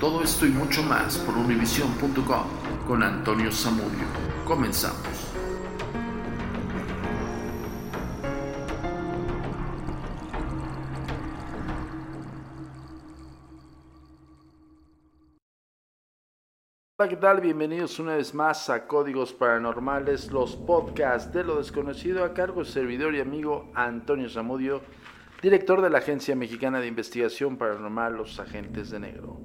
Todo 0.00 0.22
esto 0.22 0.46
y 0.46 0.48
mucho 0.48 0.82
más 0.82 1.18
por 1.18 1.36
univision.com 1.36 2.46
con 2.88 3.02
Antonio 3.02 3.52
Samudio. 3.52 4.06
Comenzamos. 4.46 4.96
Hola, 16.96 17.10
¿qué 17.10 17.16
tal? 17.16 17.42
Bienvenidos 17.42 17.98
una 17.98 18.14
vez 18.14 18.32
más 18.32 18.70
a 18.70 18.86
Códigos 18.86 19.34
Paranormales, 19.34 20.32
los 20.32 20.56
podcasts 20.56 21.30
de 21.30 21.44
lo 21.44 21.58
desconocido 21.58 22.24
a 22.24 22.32
cargo 22.32 22.64
de 22.64 22.70
servidor 22.70 23.14
y 23.14 23.20
amigo 23.20 23.70
Antonio 23.74 24.30
Zamudio, 24.30 24.80
director 25.42 25.82
de 25.82 25.90
la 25.90 25.98
Agencia 25.98 26.34
Mexicana 26.34 26.80
de 26.80 26.86
Investigación 26.86 27.58
Paranormal 27.58 28.16
Los 28.16 28.40
Agentes 28.40 28.88
de 28.88 29.00
Negro. 29.00 29.40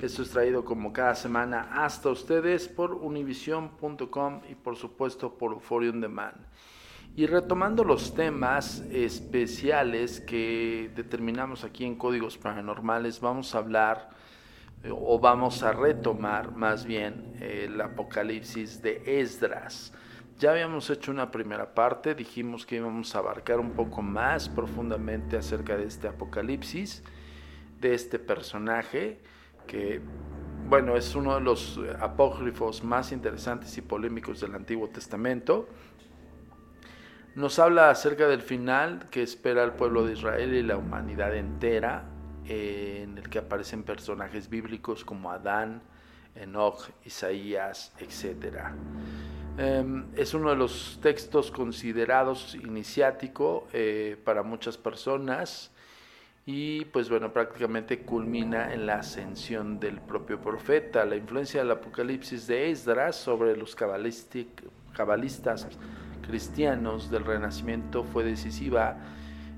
Esto 0.00 0.22
es 0.22 0.30
traído 0.30 0.62
como 0.62 0.92
cada 0.92 1.14
semana 1.14 1.70
hasta 1.72 2.10
ustedes 2.10 2.68
por 2.68 2.92
univision.com 2.92 4.42
y 4.50 4.54
por 4.54 4.76
supuesto 4.76 5.38
por 5.38 5.52
Euphoria 5.52 5.90
Demand. 5.90 6.36
Y 7.16 7.26
retomando 7.26 7.82
los 7.82 8.14
temas 8.14 8.80
especiales 8.92 10.20
que 10.20 10.90
determinamos 10.94 11.64
aquí 11.64 11.86
en 11.86 11.94
Códigos 11.94 12.36
Paranormales, 12.36 13.20
vamos 13.20 13.54
a 13.54 13.58
hablar 13.58 14.10
o 14.90 15.18
vamos 15.18 15.62
a 15.62 15.72
retomar 15.72 16.54
más 16.54 16.84
bien 16.84 17.32
el 17.40 17.80
apocalipsis 17.80 18.82
de 18.82 19.20
Esdras. 19.20 19.94
Ya 20.38 20.50
habíamos 20.50 20.90
hecho 20.90 21.10
una 21.10 21.30
primera 21.30 21.74
parte, 21.74 22.14
dijimos 22.14 22.66
que 22.66 22.76
íbamos 22.76 23.16
a 23.16 23.20
abarcar 23.20 23.60
un 23.60 23.70
poco 23.70 24.02
más 24.02 24.50
profundamente 24.50 25.38
acerca 25.38 25.74
de 25.78 25.86
este 25.86 26.06
apocalipsis, 26.06 27.02
de 27.80 27.94
este 27.94 28.18
personaje, 28.18 29.22
que 29.66 30.00
bueno, 30.68 30.96
es 30.96 31.14
uno 31.14 31.34
de 31.36 31.40
los 31.40 31.78
apócrifos 32.00 32.82
más 32.82 33.12
interesantes 33.12 33.76
y 33.78 33.82
polémicos 33.82 34.40
del 34.40 34.54
Antiguo 34.54 34.88
Testamento. 34.88 35.68
Nos 37.36 37.58
habla 37.58 37.90
acerca 37.90 38.26
del 38.26 38.42
final 38.42 39.08
que 39.10 39.22
espera 39.22 39.62
el 39.62 39.72
pueblo 39.72 40.04
de 40.04 40.14
Israel 40.14 40.54
y 40.54 40.62
la 40.62 40.76
humanidad 40.76 41.36
entera 41.36 42.04
en 42.46 43.18
el 43.18 43.28
que 43.28 43.38
aparecen 43.38 43.84
personajes 43.84 44.48
bíblicos 44.48 45.04
como 45.04 45.30
Adán, 45.30 45.82
Enoch, 46.34 46.88
Isaías, 47.04 47.92
etc. 47.98 48.56
Em, 49.58 50.06
es 50.16 50.34
uno 50.34 50.50
de 50.50 50.56
los 50.56 50.98
textos 51.00 51.50
considerados 51.50 52.54
iniciático 52.54 53.68
eh, 53.72 54.16
para 54.24 54.42
muchas 54.42 54.76
personas 54.76 55.70
y 56.48 56.84
pues 56.86 57.10
bueno, 57.10 57.32
prácticamente 57.32 58.02
culmina 58.02 58.72
en 58.72 58.86
la 58.86 59.00
ascensión 59.00 59.80
del 59.80 60.00
propio 60.00 60.40
profeta. 60.40 61.04
La 61.04 61.16
influencia 61.16 61.60
del 61.60 61.72
Apocalipsis 61.72 62.46
de 62.46 62.70
Esdras 62.70 63.16
sobre 63.16 63.56
los 63.56 63.74
cabalistas 63.74 65.66
cristianos 66.24 67.10
del 67.10 67.24
Renacimiento 67.24 68.04
fue 68.04 68.22
decisiva 68.22 68.96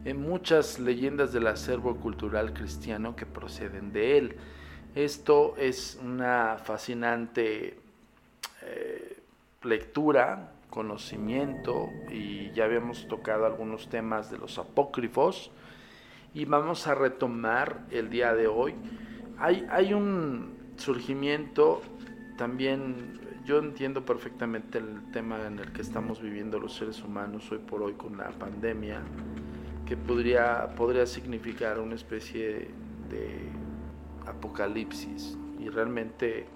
en 0.07 0.23
muchas 0.23 0.79
leyendas 0.79 1.35
del 1.35 1.49
acervo 1.49 1.97
cultural 1.97 2.55
cristiano 2.55 3.15
que 3.15 3.27
proceden 3.27 3.93
de 3.93 4.17
él. 4.17 4.37
Esto 4.95 5.57
es 5.59 6.01
una 6.03 6.57
fascinante 6.57 7.79
eh, 8.63 9.19
lectura, 9.63 10.53
conocimiento, 10.71 11.91
y 12.11 12.51
ya 12.53 12.65
habíamos 12.65 13.07
tocado 13.09 13.45
algunos 13.45 13.91
temas 13.91 14.31
de 14.31 14.39
los 14.39 14.59
apócrifos, 14.59 15.51
y 16.39 16.45
vamos 16.45 16.87
a 16.87 16.95
retomar 16.95 17.85
el 17.91 18.11
día 18.11 18.33
de 18.33 18.47
hoy. 18.47 18.73
Hay, 19.39 19.67
hay 19.73 19.93
un 19.93 20.57
surgimiento 20.77 21.83
también, 22.37 23.19
yo 23.45 23.59
entiendo 23.59 24.05
perfectamente 24.05 24.79
el 24.79 25.11
tema 25.11 25.45
en 25.49 25.59
el 25.59 25.73
que 25.73 25.83
estamos 25.83 26.23
viviendo 26.23 26.61
los 26.61 26.77
seres 26.77 27.03
humanos 27.03 27.51
hoy 27.51 27.59
por 27.59 27.83
hoy 27.83 27.95
con 27.95 28.19
la 28.19 28.31
pandemia, 28.31 29.01
que 29.85 29.97
podría, 29.97 30.69
podría 30.77 31.07
significar 31.07 31.81
una 31.81 31.97
especie 31.97 32.71
de 33.11 33.51
apocalipsis 34.25 35.37
y 35.59 35.69
realmente 35.71 36.47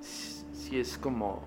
si 0.00 0.80
es 0.80 0.96
como 0.96 1.44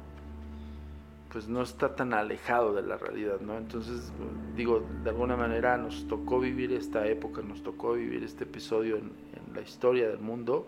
pues 1.31 1.47
no 1.47 1.61
está 1.61 1.95
tan 1.95 2.13
alejado 2.13 2.73
de 2.73 2.81
la 2.81 2.97
realidad, 2.97 3.39
¿no? 3.39 3.57
Entonces, 3.57 4.11
digo, 4.55 4.85
de 5.03 5.09
alguna 5.09 5.35
manera 5.35 5.77
nos 5.77 6.07
tocó 6.07 6.39
vivir 6.39 6.73
esta 6.73 7.05
época, 7.07 7.41
nos 7.41 7.61
tocó 7.61 7.93
vivir 7.93 8.23
este 8.23 8.43
episodio 8.45 8.97
en, 8.97 9.29
la 9.53 9.61
historia 9.61 10.07
del 10.07 10.19
mundo 10.19 10.67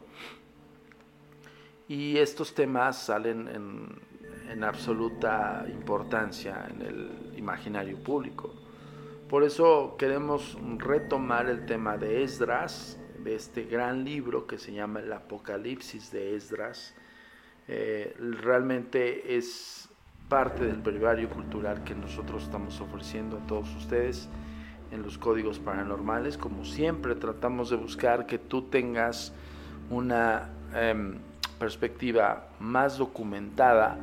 y 1.87 2.17
estos 2.17 2.55
temas 2.55 2.97
salen 2.97 3.47
en, 3.47 4.01
en 4.49 4.63
absoluta 4.63 5.67
importancia 5.71 6.67
en 6.67 6.81
el 6.81 7.37
imaginario 7.37 7.97
público. 7.97 8.51
Por 9.29 9.43
eso 9.43 9.95
queremos 9.99 10.57
retomar 10.77 11.47
el 11.47 11.67
tema 11.67 11.95
de 11.95 12.23
Esdras, 12.23 12.99
de 13.23 13.35
este 13.35 13.65
gran 13.65 14.03
libro 14.03 14.47
que 14.47 14.57
se 14.57 14.73
llama 14.73 14.99
El 14.99 15.13
Apocalipsis 15.13 16.11
de 16.11 16.35
Esdras. 16.35 16.95
Eh, 17.67 18.15
realmente 18.17 19.37
es 19.37 19.90
parte 20.31 20.65
del 20.65 20.77
brevario 20.77 21.29
cultural 21.29 21.83
que 21.83 21.93
nosotros 21.93 22.43
estamos 22.43 22.79
ofreciendo 22.79 23.35
a 23.35 23.47
todos 23.47 23.75
ustedes 23.75 24.29
en 24.89 25.03
los 25.03 25.17
códigos 25.17 25.59
paranormales. 25.59 26.37
Como 26.37 26.63
siempre 26.63 27.15
tratamos 27.15 27.69
de 27.69 27.75
buscar 27.75 28.25
que 28.25 28.37
tú 28.37 28.61
tengas 28.61 29.33
una 29.89 30.47
em, 30.73 31.15
perspectiva 31.59 32.47
más 32.61 32.97
documentada 32.97 33.97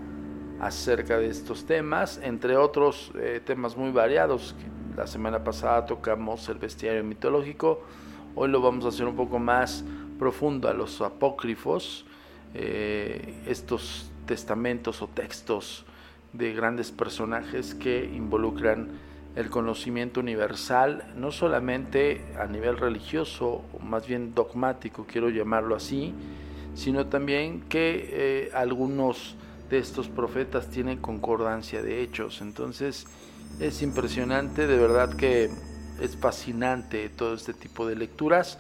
acerca 0.61 1.17
de 1.19 1.29
estos 1.29 1.65
temas, 1.65 2.21
entre 2.23 2.59
otros 2.59 3.11
eh, 3.15 3.41
temas 3.43 3.75
muy 3.75 3.91
variados 3.91 4.55
la 4.99 5.07
semana 5.07 5.43
pasada 5.43 5.87
tocamos 5.87 6.47
el 6.51 6.59
bestiario 6.59 7.05
mitológico, 7.05 7.81
hoy 8.35 8.51
lo 8.51 8.61
vamos 8.61 8.85
a 8.85 8.89
hacer 8.89 9.07
un 9.07 9.17
poco 9.17 9.39
más 9.39 9.83
profundo 10.19 10.69
a 10.69 10.75
los 10.75 11.01
apócrifos, 11.01 12.05
eh, 12.53 13.43
estos 13.47 14.11
testamentos 14.27 15.01
o 15.01 15.07
textos 15.07 15.87
de 16.39 16.53
grandes 16.53 16.93
personajes 16.93 17.75
que 17.75 18.05
involucran 18.05 18.89
el 19.35 19.51
conocimiento 19.51 20.21
universal, 20.21 21.13
no 21.17 21.33
solamente 21.33 22.25
a 22.39 22.47
nivel 22.47 22.79
religioso, 22.79 23.65
o 23.73 23.79
más 23.81 24.07
bien 24.07 24.35
dogmático, 24.35 25.05
quiero 25.07 25.29
llamarlo 25.29 25.75
así, 25.75 26.15
sino 26.75 27.07
también 27.07 27.63
que 27.69 28.09
eh, 28.11 28.51
algunos 28.55 29.37
de 29.69 29.79
estos 29.79 30.09
profetas 30.09 30.69
tienen 30.71 30.99
concordancia 30.99 31.83
de 31.83 32.03
hechos. 32.03 32.41
Entonces, 32.41 33.07
es 33.61 33.83
impresionante, 33.83 34.67
de 34.67 34.79
verdad 34.79 35.15
que 35.15 35.51
es 36.01 36.17
fascinante 36.17 37.09
todo 37.09 37.35
este 37.35 37.53
tipo 37.53 37.87
de 37.87 37.97
lecturas 37.97 38.59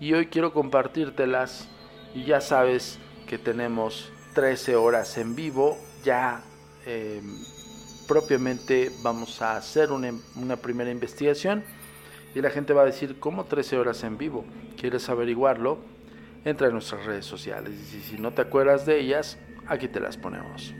y 0.00 0.14
hoy 0.14 0.26
quiero 0.26 0.54
compartírtelas 0.54 1.68
y 2.14 2.24
ya 2.24 2.40
sabes 2.40 2.98
que 3.26 3.36
tenemos 3.36 4.10
13 4.34 4.76
horas 4.76 5.18
en 5.18 5.34
vivo, 5.34 5.76
ya 6.02 6.42
em, 6.88 7.24
propiamente 8.08 8.90
vamos 9.02 9.42
a 9.42 9.56
hacer 9.56 9.92
una, 9.92 10.12
una 10.34 10.56
primera 10.56 10.90
investigación 10.90 11.62
y 12.34 12.40
la 12.40 12.50
gente 12.50 12.72
va 12.72 12.82
a 12.82 12.86
decir, 12.86 13.20
¿cómo 13.20 13.44
13 13.44 13.78
horas 13.78 14.02
en 14.02 14.18
vivo? 14.18 14.44
¿Quieres 14.76 15.08
averiguarlo? 15.08 15.78
entra 16.44 16.68
a 16.68 16.70
nuestras 16.70 17.04
redes 17.04 17.26
sociales. 17.26 17.72
Y 17.94 18.00
si 18.00 18.20
no 18.20 18.32
te 18.32 18.42
acuerdas 18.42 18.86
de 18.86 19.00
ellas, 19.00 19.38
aquí 19.66 19.88
te 19.88 20.00
las 20.00 20.16
ponemos. 20.16 20.74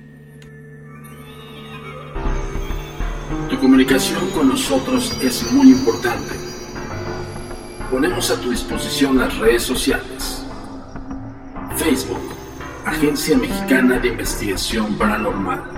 Tu 3.50 3.58
comunicación 3.58 4.30
con 4.30 4.48
nosotros 4.48 5.16
es 5.22 5.52
muy 5.52 5.70
importante. 5.70 6.34
Ponemos 7.90 8.30
a 8.30 8.40
tu 8.40 8.50
disposición 8.50 9.18
las 9.18 9.36
redes 9.38 9.62
sociales. 9.62 10.44
Facebook, 11.76 12.34
Agencia 12.84 13.36
Mexicana 13.38 13.98
de 13.98 14.08
Investigación 14.08 14.96
Paranormal. 14.98 15.77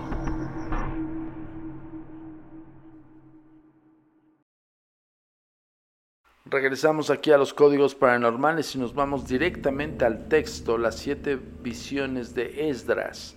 Regresamos 6.50 7.10
aquí 7.10 7.32
a 7.32 7.38
los 7.38 7.54
códigos 7.54 7.94
paranormales 7.94 8.74
y 8.74 8.80
nos 8.80 8.94
vamos 8.94 9.28
directamente 9.28 10.06
al 10.06 10.30
texto, 10.30 10.78
las 10.78 10.96
siete 10.96 11.38
visiones 11.62 12.34
de 12.34 12.70
Esdras. 12.70 13.36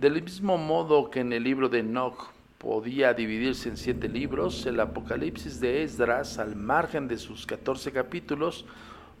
Del 0.00 0.22
mismo 0.22 0.56
modo 0.56 1.10
que 1.10 1.18
en 1.20 1.32
el 1.32 1.42
libro 1.42 1.68
de 1.68 1.80
Enoch 1.80 2.30
podía 2.58 3.12
dividirse 3.12 3.68
en 3.68 3.76
siete 3.76 4.08
libros, 4.08 4.66
el 4.66 4.78
Apocalipsis 4.78 5.60
de 5.60 5.82
Esdras, 5.82 6.38
al 6.38 6.54
margen 6.54 7.08
de 7.08 7.18
sus 7.18 7.44
14 7.44 7.90
capítulos, 7.90 8.66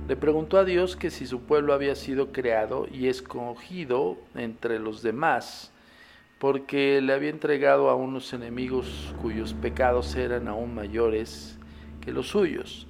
Le 0.07 0.16
preguntó 0.16 0.60
a 0.60 0.66
Dios 0.66 0.96
que 0.96 1.10
si 1.10 1.25
su 1.25 1.42
pueblo 1.42 1.74
había 1.74 1.96
sido 1.96 2.31
creado 2.31 2.86
y 2.92 3.07
escogido 3.07 4.18
entre 4.36 4.78
los 4.78 5.02
demás, 5.02 5.72
porque 6.38 7.02
le 7.02 7.12
había 7.12 7.31
entregado 7.31 7.90
a 7.90 7.96
unos 7.96 8.31
enemigos 8.31 9.16
cuyos 9.24 9.56
pecados 9.56 10.16
eran 10.16 10.48
aún 10.48 10.75
mayores 10.75 11.57
que 12.02 12.12
los 12.12 12.28
suyos. 12.28 12.86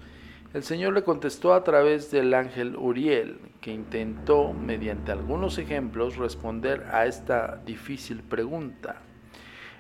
El 0.54 0.64
Señor 0.64 0.94
le 0.94 1.04
contestó 1.04 1.54
a 1.54 1.64
través 1.64 2.12
del 2.12 2.34
ángel 2.34 2.76
Uriel, 2.76 3.40
que 3.62 3.72
intentó, 3.72 4.52
mediante 4.52 5.14
algunos 5.14 5.58
ejemplos, 5.58 6.18
responder 6.18 6.86
a 6.92 7.06
esta 7.06 7.62
difícil 7.66 8.24
pregunta. 8.24 9.02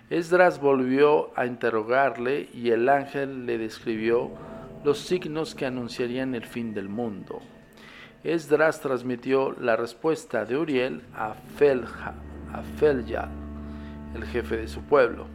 Esdras 0.09 0.61
volvió 0.61 1.37
a 1.37 1.47
interrogarle 1.47 2.47
y 2.53 2.69
el 2.69 2.87
ángel 2.87 3.45
le 3.45 3.57
describió 3.57 4.31
los 4.85 4.99
signos 4.99 5.55
que 5.55 5.65
anunciarían 5.65 6.35
el 6.35 6.45
fin 6.45 6.75
del 6.75 6.89
mundo. 6.89 7.41
Esdras 8.23 8.79
transmitió 8.79 9.51
la 9.59 9.75
respuesta 9.75 10.45
de 10.45 10.57
Uriel 10.57 11.01
a 11.15 11.33
Felja, 11.57 12.13
a 12.53 12.61
el 14.15 14.25
jefe 14.25 14.57
de 14.57 14.67
su 14.67 14.81
pueblo. 14.81 15.25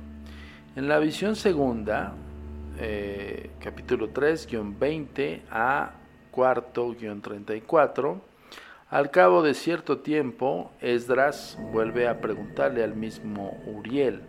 En 0.77 0.87
la 0.89 1.01
visión 1.01 1.35
segunda, 1.35 2.15
eh, 2.79 3.51
capítulo 3.59 4.15
3-20 4.15 5.43
a 5.51 5.95
cuarto-34, 6.31 8.21
al 8.89 9.11
cabo 9.11 9.43
de 9.43 9.55
cierto 9.55 9.99
tiempo, 9.99 10.71
Esdras 10.81 11.59
vuelve 11.73 12.07
a 12.07 12.21
preguntarle 12.21 12.85
al 12.85 12.95
mismo 12.95 13.61
Uriel. 13.67 14.23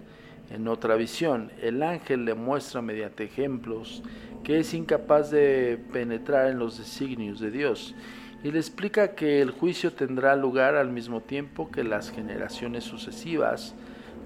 En 0.50 0.68
otra 0.68 0.96
visión, 0.96 1.52
el 1.62 1.84
ángel 1.84 2.26
le 2.26 2.34
muestra 2.34 2.82
mediante 2.82 3.24
ejemplos 3.24 4.04
que 4.44 4.60
es 4.60 4.74
incapaz 4.74 5.32
de 5.32 5.80
penetrar 5.92 6.48
en 6.48 6.60
los 6.60 6.78
designios 6.78 7.40
de 7.40 7.52
Dios, 7.52 7.96
y 8.44 8.52
le 8.52 8.58
explica 8.58 9.14
que 9.14 9.42
el 9.42 9.52
juicio 9.52 9.94
tendrá 9.94 10.36
lugar 10.36 10.76
al 10.76 10.90
mismo 10.90 11.22
tiempo 11.22 11.70
que 11.70 11.84
las 11.84 12.10
generaciones 12.10 12.84
sucesivas, 12.84 13.76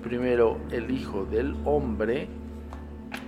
primero 0.04 0.58
el 0.72 0.92
Hijo 0.92 1.26
del 1.26 1.56
Hombre 1.66 2.30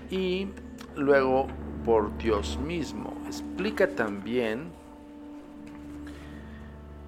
y 0.10 0.48
luego 0.96 1.48
por 1.84 2.18
Dios 2.18 2.58
mismo. 2.66 3.14
Explica 3.26 3.88
también 3.90 4.70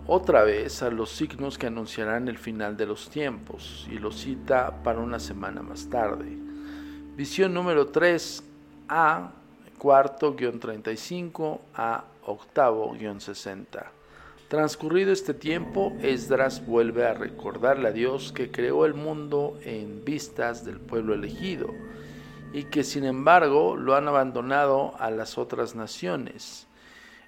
otra 0.08 0.44
vez 0.44 0.82
a 0.82 0.90
los 0.90 1.12
signos 1.12 1.58
que 1.58 1.68
anunciarán 1.68 2.28
el 2.28 2.38
final 2.38 2.76
de 2.76 2.86
los 2.86 3.10
tiempos 3.10 3.88
y 3.92 4.00
lo 4.00 4.12
cita 4.12 4.84
para 4.84 5.00
una 5.00 5.20
semana 5.20 5.62
más 5.62 5.88
tarde. 5.88 6.36
Visión 7.16 7.54
número 7.54 7.92
3a 7.92 9.30
cuarto-35 9.80 11.60
a 11.74 12.04
octavo-60. 12.28 13.86
Transcurrido 14.48 15.12
este 15.12 15.34
tiempo, 15.34 15.94
Esdras 16.02 16.66
vuelve 16.66 17.08
a 17.08 17.14
recordarle 17.14 17.88
a 17.88 17.92
Dios 17.92 18.32
que 18.32 18.52
creó 18.52 18.86
el 18.86 18.94
mundo 18.94 19.60
en 19.64 20.04
vistas 20.06 20.66
del 20.66 20.80
pueblo 20.80 21.14
elegido 21.16 21.74
y 22.52 22.64
que 22.64 22.84
sin 22.84 23.06
embargo 23.06 23.76
lo 23.76 23.96
han 23.96 24.08
abandonado 24.08 24.96
a 25.00 25.12
las 25.12 25.38
otras 25.38 25.76
naciones. 25.76 26.68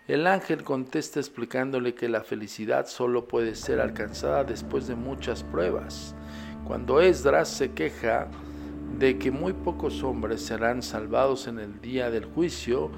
El 0.07 0.25
ángel 0.25 0.63
contesta 0.63 1.19
explicándole 1.19 1.94
que 1.94 2.09
la 2.09 2.21
felicidad 2.21 2.88
solo 2.88 3.27
puede 3.27 3.56
ser 3.56 3.80
alcanzada 3.80 4.44
después 4.44 4.88
de 4.88 4.95
muchas 4.95 5.44
pruebas. 5.44 6.16
Cuando 6.66 7.02
Esdras 7.02 7.49
se 7.49 7.71
queja, 7.71 8.28
de 8.98 9.18
que 9.18 9.31
muy 9.31 9.54
pocos 9.54 10.04
hombres 10.04 10.42
serán 10.42 10.81
salvados 10.81 11.48
en 11.48 11.60
el 11.60 11.81
día 11.81 12.10
del 12.10 12.26
juicio, 12.26 12.92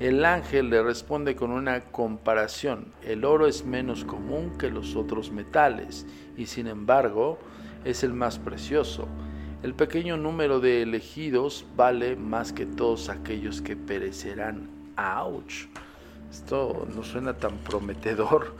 el 0.00 0.24
ángel 0.24 0.70
le 0.70 0.82
responde 0.82 1.36
con 1.36 1.52
una 1.52 1.80
comparación. 1.82 2.86
El 3.02 3.24
oro 3.24 3.46
es 3.46 3.64
menos 3.64 4.04
común 4.04 4.58
que 4.58 4.68
los 4.68 4.96
otros 4.96 5.30
metales 5.30 6.04
y 6.36 6.46
sin 6.46 6.66
embargo 6.66 7.38
es 7.84 8.02
el 8.02 8.12
más 8.12 8.38
precioso. 8.40 9.06
El 9.62 9.74
pequeño 9.74 10.16
número 10.16 10.58
de 10.58 10.82
elegidos 10.82 11.64
vale 11.76 12.16
más 12.16 12.52
que 12.52 12.66
todos 12.66 13.08
aquellos 13.08 13.62
que 13.62 13.76
perecerán. 13.76 14.68
¡Auch! 14.96 15.68
Esto 16.30 16.88
no 16.94 17.04
suena 17.04 17.34
tan 17.34 17.58
prometedor 17.58 18.56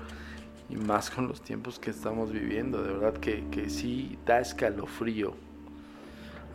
y 0.70 0.76
más 0.76 1.10
con 1.10 1.26
los 1.26 1.42
tiempos 1.42 1.80
que 1.80 1.90
estamos 1.90 2.30
viviendo. 2.30 2.82
De 2.82 2.92
verdad 2.92 3.14
que, 3.14 3.44
que 3.50 3.68
sí 3.68 4.16
da 4.24 4.38
escalofrío. 4.38 5.43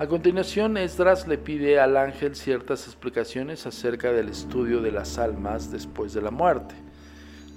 A 0.01 0.07
continuación, 0.07 0.77
Esdras 0.77 1.27
le 1.27 1.37
pide 1.37 1.77
al 1.77 1.97
ángel 1.97 2.33
ciertas 2.37 2.87
explicaciones 2.87 3.65
acerca 3.65 4.13
del 4.13 4.29
estudio 4.29 4.79
de 4.79 4.93
las 4.93 5.17
almas 5.17 5.73
después 5.73 6.13
de 6.13 6.21
la 6.21 6.31
muerte. 6.31 6.73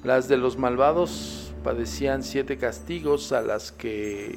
Las 0.02 0.26
de 0.26 0.38
los 0.38 0.58
malvados 0.58 1.54
padecían 1.62 2.24
siete 2.24 2.58
castigos 2.58 3.30
a 3.30 3.42
las 3.42 3.70
que 3.70 4.36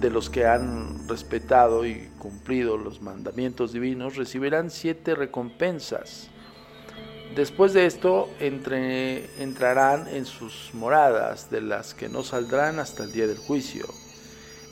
de 0.00 0.08
los 0.08 0.30
que 0.30 0.46
han 0.46 1.08
respetado 1.08 1.84
y 1.84 2.08
cumplido 2.20 2.76
los 2.76 3.02
mandamientos 3.02 3.72
divinos 3.72 4.14
recibirán 4.14 4.70
siete 4.70 5.16
recompensas. 5.16 6.28
Después 7.34 7.72
de 7.72 7.86
esto 7.86 8.28
entrarán 8.38 10.06
en 10.06 10.26
sus 10.26 10.70
moradas, 10.74 11.50
de 11.50 11.60
las 11.60 11.92
que 11.92 12.08
no 12.08 12.22
saldrán 12.22 12.78
hasta 12.78 13.02
el 13.02 13.10
día 13.10 13.26
del 13.26 13.38
juicio. 13.38 13.86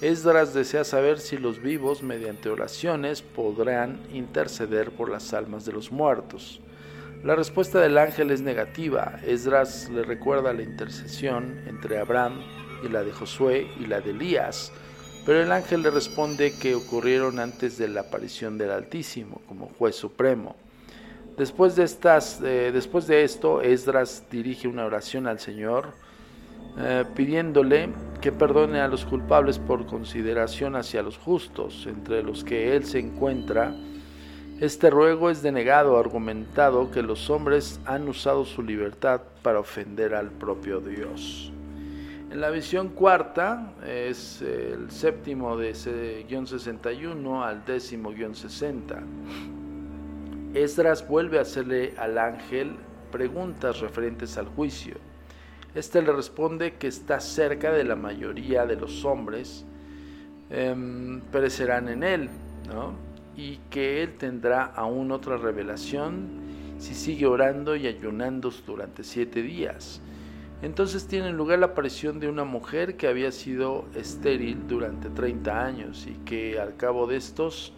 Esdras 0.01 0.55
desea 0.55 0.85
saber 0.85 1.19
si 1.19 1.39
los 1.39 1.61
vivos, 1.61 2.05
mediante 2.05 2.49
oraciones, 2.51 3.21
podrán 3.21 3.99
interceder 4.13 4.93
por 4.93 5.11
las 5.11 5.35
almas 5.35 5.65
de 5.65 5.73
los 5.73 5.91
muertos. 5.91 6.61
La 7.25 7.35
respuesta 7.35 7.81
del 7.81 7.99
ángel 7.99 8.31
es 8.31 8.41
negativa. 8.41 9.19
Esdras 9.27 9.89
le 9.91 10.05
recuerda 10.05 10.53
la 10.53 10.63
intercesión 10.63 11.61
entre 11.67 11.99
Abraham 11.99 12.41
y 12.85 12.89
la 12.89 13.03
de 13.03 13.11
Josué 13.11 13.67
y 13.81 13.87
la 13.87 14.01
de 14.01 14.11
Elías, 14.11 14.73
pero 15.27 15.43
el 15.43 15.51
ángel 15.51 15.83
le 15.83 15.91
responde 15.91 16.57
que 16.57 16.77
ocurrieron 16.77 17.41
antes 17.41 17.77
de 17.77 17.89
la 17.89 18.03
aparición 18.03 18.57
del 18.57 18.71
Altísimo 18.71 19.43
como 19.49 19.67
juez 19.67 19.97
supremo. 19.97 20.55
Después 21.37 21.75
de, 21.75 21.91
eh, 22.45 22.71
después 22.73 23.09
de 23.09 23.25
esto, 23.25 23.63
Esdras 23.63 24.23
dirige 24.31 24.69
una 24.69 24.85
oración 24.85 25.27
al 25.27 25.41
Señor, 25.41 25.93
eh, 26.81 27.05
pidiéndole 27.15 27.91
que 28.21 28.31
perdone 28.31 28.81
a 28.81 28.89
los 28.89 29.05
culpables 29.05 29.59
por 29.59 29.87
consideración 29.87 30.77
hacia 30.77 31.03
los 31.03 31.19
justos, 31.19 31.87
entre 31.87 32.23
los 32.23 32.45
que 32.45 32.77
él 32.77 32.85
se 32.85 32.99
encuentra. 32.99 33.75
Este 34.61 34.91
ruego 34.91 35.31
es 35.31 35.43
denegado, 35.43 35.99
argumentado 35.99 36.91
que 36.91 37.03
los 37.03 37.31
hombres 37.31 37.81
han 37.85 38.09
usado 38.09 38.45
su 38.45 38.63
libertad 38.63 39.23
para 39.43 39.61
ofender 39.61 40.15
al 40.15 40.31
propio 40.31 40.81
Dios. 40.81 41.53
En 42.31 42.41
la 42.41 42.51
visión 42.51 42.91
cuarta, 42.91 43.73
es 43.87 44.43
el 44.43 44.91
séptimo 44.91 45.57
de 45.57 46.27
guion 46.29 46.47
61 46.47 47.45
al 47.45 47.65
décimo 47.65 48.11
guion 48.11 48.35
60. 48.35 49.03
Esdras 50.55 51.09
vuelve 51.09 51.39
a 51.39 51.43
hacerle 51.43 51.95
al 51.97 52.19
ángel 52.19 52.77
preguntas 53.11 53.81
referentes 53.81 54.37
al 54.37 54.47
juicio. 54.47 55.08
Este 55.79 56.03
le 56.03 56.13
responde 56.13 56.75
que 56.75 56.89
está 56.89 57.21
cerca 57.21 57.71
de 57.71 57.85
la 57.85 57.95
mayoría 57.95 58.67
de 58.67 58.75
los 58.75 59.05
hombres, 59.05 59.65
em, 60.51 61.21
perecerán 61.31 61.89
en 61.89 62.03
él, 62.03 62.29
y 63.37 63.59
que 63.71 64.03
él 64.03 64.15
tendrá 64.15 64.65
aún 64.65 65.13
otra 65.13 65.37
revelación 65.37 66.31
si 66.79 66.97
sigue 66.97 67.27
orando 67.27 67.77
y 67.77 67.87
ayunando 67.87 68.53
durante 68.67 69.05
siete 69.05 69.41
días. 69.41 70.03
Entonces 70.63 71.07
tiene 71.07 71.31
lugar 71.31 71.61
la 71.61 71.67
aparición 71.67 72.19
de 72.19 72.29
una 72.29 72.43
mujer 72.43 72.97
que 72.97 73.07
había 73.07 73.31
sido 73.31 73.85
estéril 73.95 74.67
durante 74.67 75.11
30 75.11 75.65
años 75.65 76.09
y 76.09 76.15
que 76.25 76.59
al 76.59 76.77
cabo 76.77 77.07
de 77.07 77.19
estos 77.19 77.73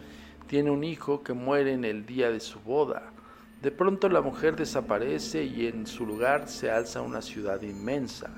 tiene 0.47 0.71
un 0.71 0.83
hijo 0.83 1.21
que 1.21 1.33
muere 1.33 1.73
en 1.73 1.85
el 1.85 2.07
día 2.07 2.31
de 2.31 2.39
su 2.39 2.59
boda. 2.61 3.13
De 3.61 3.69
pronto 3.69 4.09
la 4.09 4.21
mujer 4.21 4.55
desaparece 4.55 5.43
y 5.43 5.67
en 5.67 5.85
su 5.85 6.05
lugar 6.05 6.47
se 6.47 6.71
alza 6.71 7.01
una 7.01 7.21
ciudad 7.21 7.61
inmensa. 7.61 8.31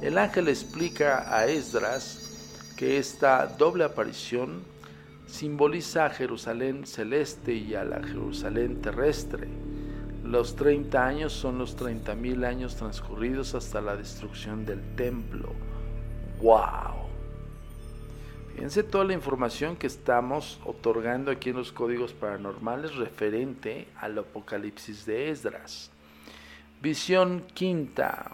El 0.00 0.18
ángel 0.18 0.48
explica 0.48 1.36
a 1.36 1.46
Esdras 1.46 2.74
que 2.76 2.98
esta 2.98 3.46
doble 3.46 3.82
aparición 3.82 4.62
simboliza 5.26 6.06
a 6.06 6.10
Jerusalén 6.10 6.86
celeste 6.86 7.54
y 7.54 7.74
a 7.74 7.84
la 7.84 8.02
Jerusalén 8.04 8.80
terrestre. 8.80 9.48
Los 10.24 10.54
30 10.54 11.06
años 11.06 11.32
son 11.32 11.58
los 11.58 11.76
30.000 11.76 12.46
años 12.46 12.76
transcurridos 12.76 13.56
hasta 13.56 13.80
la 13.80 13.96
destrucción 13.96 14.64
del 14.64 14.94
templo. 14.94 15.52
¡Wow! 16.40 17.01
Fíjense 18.54 18.82
toda 18.82 19.04
la 19.04 19.14
información 19.14 19.76
que 19.76 19.86
estamos 19.86 20.60
otorgando 20.64 21.30
aquí 21.30 21.50
en 21.50 21.56
los 21.56 21.72
códigos 21.72 22.12
paranormales 22.12 22.96
referente 22.96 23.88
al 23.98 24.18
apocalipsis 24.18 25.06
de 25.06 25.30
Esdras. 25.30 25.90
Visión 26.80 27.44
quinta. 27.54 28.32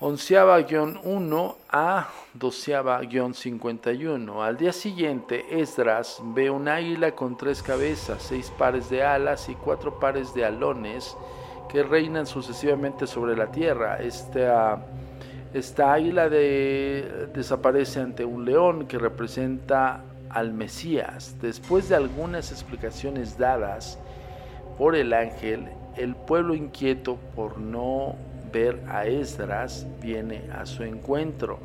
Onceava-1 0.00 1.56
a 1.70 2.08
doceava-51. 2.38 4.44
Al 4.44 4.56
día 4.56 4.72
siguiente, 4.72 5.60
Esdras 5.60 6.20
ve 6.22 6.50
un 6.50 6.68
águila 6.68 7.16
con 7.16 7.36
tres 7.36 7.62
cabezas, 7.62 8.22
seis 8.22 8.52
pares 8.56 8.90
de 8.90 9.02
alas 9.02 9.48
y 9.48 9.54
cuatro 9.54 9.98
pares 9.98 10.34
de 10.34 10.44
alones 10.44 11.16
que 11.68 11.82
reinan 11.82 12.26
sucesivamente 12.26 13.08
sobre 13.08 13.36
la 13.36 13.50
tierra. 13.50 14.00
Esta 14.00 14.86
esta 15.54 15.92
águila 15.92 16.28
desaparece 16.28 18.00
ante 18.00 18.24
un 18.24 18.44
león 18.44 18.86
que 18.86 18.98
representa 18.98 20.02
al 20.30 20.52
Mesías. 20.52 21.36
Después 21.40 21.88
de 21.88 21.96
algunas 21.96 22.52
explicaciones 22.52 23.38
dadas 23.38 23.98
por 24.76 24.94
el 24.94 25.12
ángel, 25.12 25.68
el 25.96 26.14
pueblo 26.14 26.54
inquieto 26.54 27.16
por 27.34 27.58
no 27.58 28.14
ver 28.52 28.82
a 28.88 29.06
Esdras 29.06 29.86
viene 30.00 30.42
a 30.52 30.66
su 30.66 30.82
encuentro. 30.82 31.58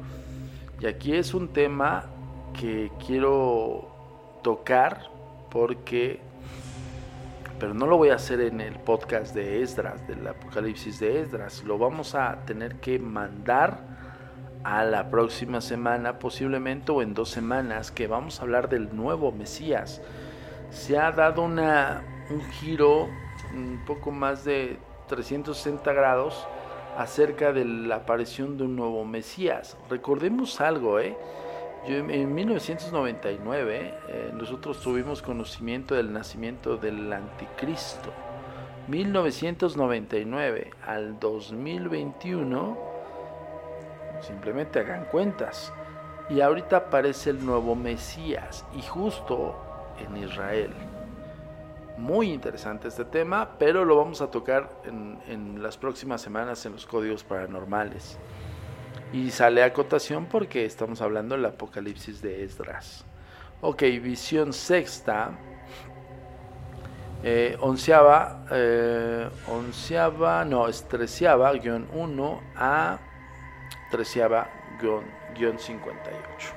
Y 0.80 0.86
aquí 0.86 1.13
es 1.13 1.34
un 1.34 1.50
tema 1.50 2.06
que 2.60 2.92
quiero 3.06 3.88
tocar 4.44 5.10
porque 5.50 6.20
pero 7.63 7.74
no 7.74 7.88
lo 7.88 7.96
voy 7.96 8.10
a 8.10 8.15
hacer 8.15 8.41
en 8.41 8.60
el 8.60 8.77
podcast 8.77 9.34
de 9.34 9.62
Esdras, 9.62 10.05
del 10.05 10.27
Apocalipsis 10.27 11.00
de 11.00 11.22
Esdras. 11.22 11.63
Lo 11.63 11.77
vamos 11.77 12.13
a 12.13 12.43
tener 12.46 12.75
que 12.82 13.00
mandar 13.00 13.79
a 14.65 14.84
la 14.84 15.10
próxima 15.10 15.62
semana, 15.62 16.20
posiblemente 16.20 16.91
o 16.91 17.01
en 17.01 17.13
dos 17.13 17.29
semanas, 17.29 17.89
que 17.89 18.05
vamos 18.08 18.38
a 18.38 18.43
hablar 18.43 18.67
del 18.67 18.93
nuevo 18.93 19.32
Mesías. 19.32 20.01
Se 20.72 20.98
ha 20.98 21.13
dado 21.13 21.43
una, 21.43 22.03
un 22.29 22.41
giro 22.51 23.08
un 23.53 23.82
poco 23.88 24.12
más 24.12 24.43
de 24.43 24.77
360 25.08 25.93
grados 25.93 26.46
acerca 26.98 27.53
de 27.53 27.63
la 27.63 27.96
aparición 27.96 28.58
de 28.58 28.65
un 28.65 28.75
nuevo 28.75 29.05
Mesías. 29.05 29.77
Recordemos 29.89 30.60
algo, 30.60 31.00
¿eh? 31.00 31.15
En 31.86 32.34
1999 32.34 33.94
eh, 34.08 34.32
nosotros 34.34 34.80
tuvimos 34.80 35.22
conocimiento 35.22 35.96
del 35.96 36.13
nacimiento 36.13 36.78
del 36.78 37.12
anticristo. 37.12 38.12
1999 38.88 40.72
al 40.86 41.20
2021, 41.20 42.78
simplemente 44.22 44.80
hagan 44.80 45.06
cuentas. 45.06 45.74
Y 46.30 46.40
ahorita 46.40 46.78
aparece 46.78 47.32
el 47.32 47.46
nuevo 47.46 47.75
Mesías 47.75 48.66
y 48.75 48.82
justo 48.82 49.56
en 50.00 50.18
Israel. 50.18 50.72
Muy 51.98 52.32
interesante 52.32 52.88
este 52.88 53.06
tema, 53.06 53.52
pero 53.60 53.84
lo 53.84 53.98
vamos 53.98 54.22
a 54.22 54.32
tocar 54.32 54.70
en, 54.86 55.20
en 55.28 55.62
las 55.62 55.78
próximas 55.78 56.22
semanas 56.22 56.66
en 56.66 56.72
los 56.74 56.86
códigos 56.86 57.24
paranormales. 57.24 58.18
Y 59.13 59.29
sale 59.29 59.62
a 59.62 59.72
cotación 59.72 60.25
porque 60.25 60.65
estamos 60.65 61.00
hablando 61.00 61.36
del 61.36 61.46
Apocalipsis 61.46 62.20
de 62.20 62.43
Esdras. 62.43 63.05
Ok, 63.62 63.84
visión 64.01 64.51
sexta. 64.51 65.38
Eh, 67.24 67.55
onceava, 67.62 68.43
eh, 68.50 69.29
onceava, 69.48 70.43
no, 70.43 70.67
es 70.67 70.84
treceava, 70.89 71.53
guion 71.53 71.88
1 71.93 72.41
a 72.55 72.98
treceava, 73.91 74.50
guion, 74.82 75.60
58. 75.60 76.48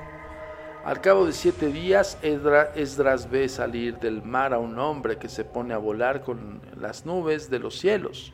Al 0.82 1.00
cabo 1.02 1.26
de 1.26 1.32
siete 1.34 1.66
días, 1.66 2.16
Esdras 2.22 3.30
ve 3.30 3.50
salir 3.50 3.98
del 3.98 4.22
mar 4.22 4.54
a 4.54 4.58
un 4.58 4.78
hombre 4.78 5.18
que 5.18 5.28
se 5.28 5.44
pone 5.44 5.74
a 5.74 5.78
volar 5.78 6.22
con 6.22 6.62
las 6.74 7.04
nubes 7.04 7.50
de 7.50 7.58
los 7.58 7.78
cielos 7.78 8.32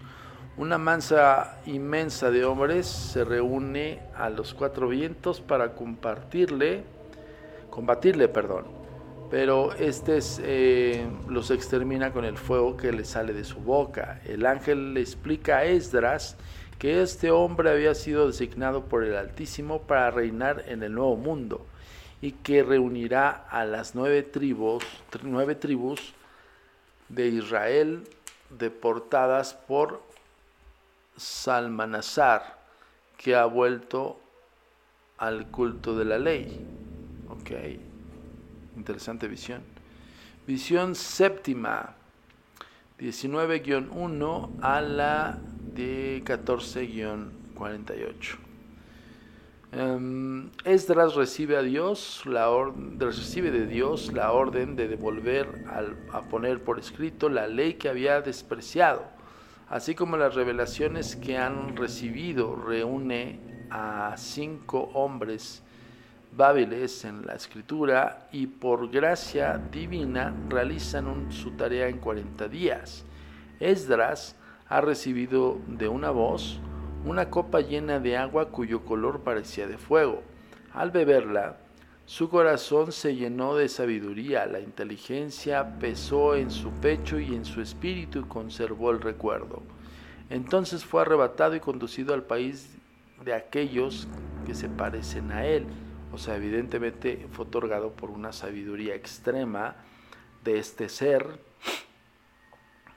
una 0.57 0.77
mansa 0.77 1.61
inmensa 1.67 2.31
de 2.31 2.45
hombres 2.45 2.87
se 2.87 3.25
reúne 3.25 4.01
a 4.15 4.29
los 4.29 4.53
cuatro 4.53 4.89
vientos 4.89 5.41
para 5.41 5.75
compartirle, 5.75 6.85
combatirle, 7.71 8.29
perdón. 8.29 8.67
Pero 9.31 9.73
este 9.73 10.19
eh, 10.41 11.07
los 11.27 11.51
extermina 11.51 12.13
con 12.13 12.27
el 12.27 12.37
fuego 12.37 12.77
que 12.77 12.93
le 12.93 13.05
sale 13.05 13.33
de 13.33 13.45
su 13.45 13.61
boca. 13.61 14.21
El 14.27 14.45
ángel 14.45 14.93
le 14.93 15.01
explica 15.01 15.59
a 15.59 15.65
Esdras 15.65 16.37
que 16.79 17.01
este 17.01 17.31
hombre 17.31 17.71
había 17.71 17.95
sido 17.95 18.27
designado 18.27 18.85
por 18.85 19.05
el 19.05 19.17
Altísimo 19.17 19.83
para 19.83 20.11
reinar 20.11 20.65
en 20.67 20.83
el 20.83 20.93
nuevo 20.93 21.17
mundo 21.17 21.65
y 22.21 22.33
que 22.33 22.63
reunirá 22.63 23.31
a 23.31 23.65
las 23.65 23.95
nueve 23.95 24.23
tribus, 24.23 24.85
nueve 25.23 25.55
tribus 25.55 26.13
de 27.09 27.29
Israel 27.29 28.05
deportadas 28.51 29.55
por 29.55 30.03
Salmanazar, 31.17 32.61
que 33.17 33.37
ha 33.37 33.45
vuelto 33.45 34.21
al 35.19 35.47
culto 35.49 35.97
de 35.97 36.05
la 36.05 36.19
ley. 36.19 36.67
Ok, 37.29 37.51
interesante 38.77 39.29
visión. 39.29 39.63
Visión 40.47 40.95
séptima, 40.95 41.95
19-1 42.99 44.51
a 44.61 44.81
la 44.81 45.39
de 45.75 46.23
14-48. 46.25 48.39
Um, 49.75 50.51
Esdras 50.65 51.15
recibe 51.15 51.57
a 51.57 51.63
Dios, 51.63 52.27
la 52.27 52.47
recibe 52.99 53.51
de 53.51 53.67
Dios 53.67 54.13
la 54.13 54.33
orden 54.33 54.77
de 54.77 54.87
devolver 54.87 55.65
a 56.13 56.21
poner 56.23 56.63
por 56.63 56.79
escrito 56.79 57.31
la 57.31 57.47
ley 57.47 57.75
que 57.75 57.89
había 57.89 58.21
despreciado 58.21 59.22
así 59.69 59.95
como 59.95 60.17
las 60.17 60.35
revelaciones 60.35 61.17
que 61.17 61.39
han 61.39 61.77
recibido, 61.77 62.57
reúne 62.57 63.41
a 63.71 64.15
cinco 64.17 64.91
hombres 64.95 65.63
bábiles 66.37 67.05
en 67.05 67.27
la 67.27 67.35
escritura 67.35 68.29
y 68.33 68.47
por 68.47 68.91
gracia 68.91 69.59
divina 69.59 70.35
realizan 70.49 71.31
su 71.31 71.53
tarea 71.53 71.89
en 71.89 71.99
40 71.99 72.49
días. 72.49 73.05
Esdras 73.61 74.37
ha 74.69 74.81
recibido 74.81 75.61
de 75.67 75.89
una 75.89 76.11
voz 76.11 76.61
una 77.05 77.31
copa 77.31 77.61
llena 77.61 77.99
de 77.99 78.17
agua 78.17 78.51
cuyo 78.51 78.85
color 78.85 79.21
parecía 79.21 79.67
de 79.67 79.77
fuego. 79.77 80.23
Al 80.73 80.91
beberla, 80.91 81.57
Su 82.05 82.29
corazón 82.29 82.93
se 82.93 83.15
llenó 83.15 83.55
de 83.55 83.69
sabiduría, 83.69 84.45
la 84.47 84.61
inteligencia 84.61 85.79
pesó 85.79 86.35
en 86.35 86.51
su 86.51 86.71
pecho 86.71 87.19
y 87.21 87.35
en 87.35 87.45
su 87.45 87.61
espíritu 87.61 88.21
y 88.21 88.25
conservó 88.25 88.91
el 88.91 89.01
recuerdo. 89.01 89.63
Entonces 90.29 90.85
fue 90.85 91.03
arrebatado 91.03 91.55
y 91.55 91.61
conducido 91.61 92.13
al 92.13 92.25
país 92.25 92.77
de 93.25 93.35
aquellos 93.35 94.09
que 94.47 94.55
se 94.55 94.69
parecen 94.69 95.31
a 95.31 95.47
él. 95.47 95.67
O 96.13 96.19
sea, 96.19 96.37
evidentemente 96.37 97.27
fue 97.33 97.47
otorgado 97.47 97.93
por 97.93 98.11
una 98.11 98.33
sabiduría 98.33 98.95
extrema 98.95 99.77
de 100.45 100.59
este 100.59 100.89
ser, 100.89 101.39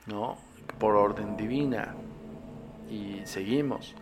¿no? 0.08 0.38
Por 0.80 0.96
orden 0.96 1.38
divina. 1.38 1.96
Y 2.90 3.22
seguimos. 3.26 3.96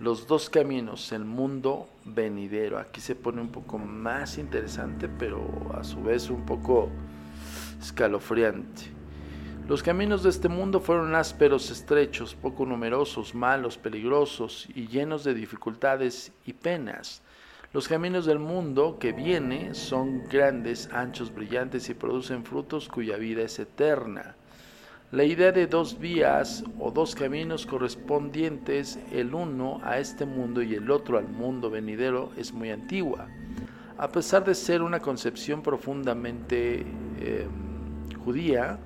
Los 0.00 0.26
dos 0.26 0.48
caminos, 0.48 1.12
el 1.12 1.26
mundo 1.26 1.86
venidero. 2.06 2.78
Aquí 2.78 3.02
se 3.02 3.14
pone 3.14 3.42
un 3.42 3.50
poco 3.50 3.76
más 3.76 4.38
interesante, 4.38 5.10
pero 5.10 5.46
a 5.74 5.84
su 5.84 6.02
vez 6.02 6.30
un 6.30 6.46
poco 6.46 6.88
escalofriante. 7.78 8.84
Los 9.68 9.82
caminos 9.82 10.22
de 10.22 10.30
este 10.30 10.48
mundo 10.48 10.80
fueron 10.80 11.14
ásperos, 11.14 11.70
estrechos, 11.70 12.34
poco 12.34 12.64
numerosos, 12.64 13.34
malos, 13.34 13.76
peligrosos 13.76 14.66
y 14.74 14.88
llenos 14.88 15.22
de 15.22 15.34
dificultades 15.34 16.32
y 16.46 16.54
penas. 16.54 17.20
Los 17.74 17.86
caminos 17.86 18.24
del 18.24 18.38
mundo 18.38 18.96
que 18.98 19.12
viene 19.12 19.74
son 19.74 20.24
grandes, 20.24 20.88
anchos, 20.94 21.32
brillantes 21.34 21.90
y 21.90 21.94
producen 21.94 22.46
frutos 22.46 22.88
cuya 22.88 23.18
vida 23.18 23.42
es 23.42 23.58
eterna. 23.58 24.34
La 25.12 25.24
idea 25.24 25.50
de 25.50 25.66
dos 25.66 25.98
vías 25.98 26.62
o 26.78 26.92
dos 26.92 27.16
caminos 27.16 27.66
correspondientes, 27.66 28.96
el 29.10 29.34
uno 29.34 29.80
a 29.82 29.98
este 29.98 30.24
mundo 30.24 30.62
y 30.62 30.76
el 30.76 30.88
otro 30.88 31.18
al 31.18 31.26
mundo 31.26 31.68
venidero, 31.68 32.30
es 32.36 32.52
muy 32.52 32.70
antigua. 32.70 33.26
A 33.98 34.06
pesar 34.06 34.44
de 34.44 34.54
ser 34.54 34.82
una 34.82 35.00
concepción 35.00 35.62
profundamente 35.62 36.86
eh, 37.18 37.48
judía, 38.24 38.78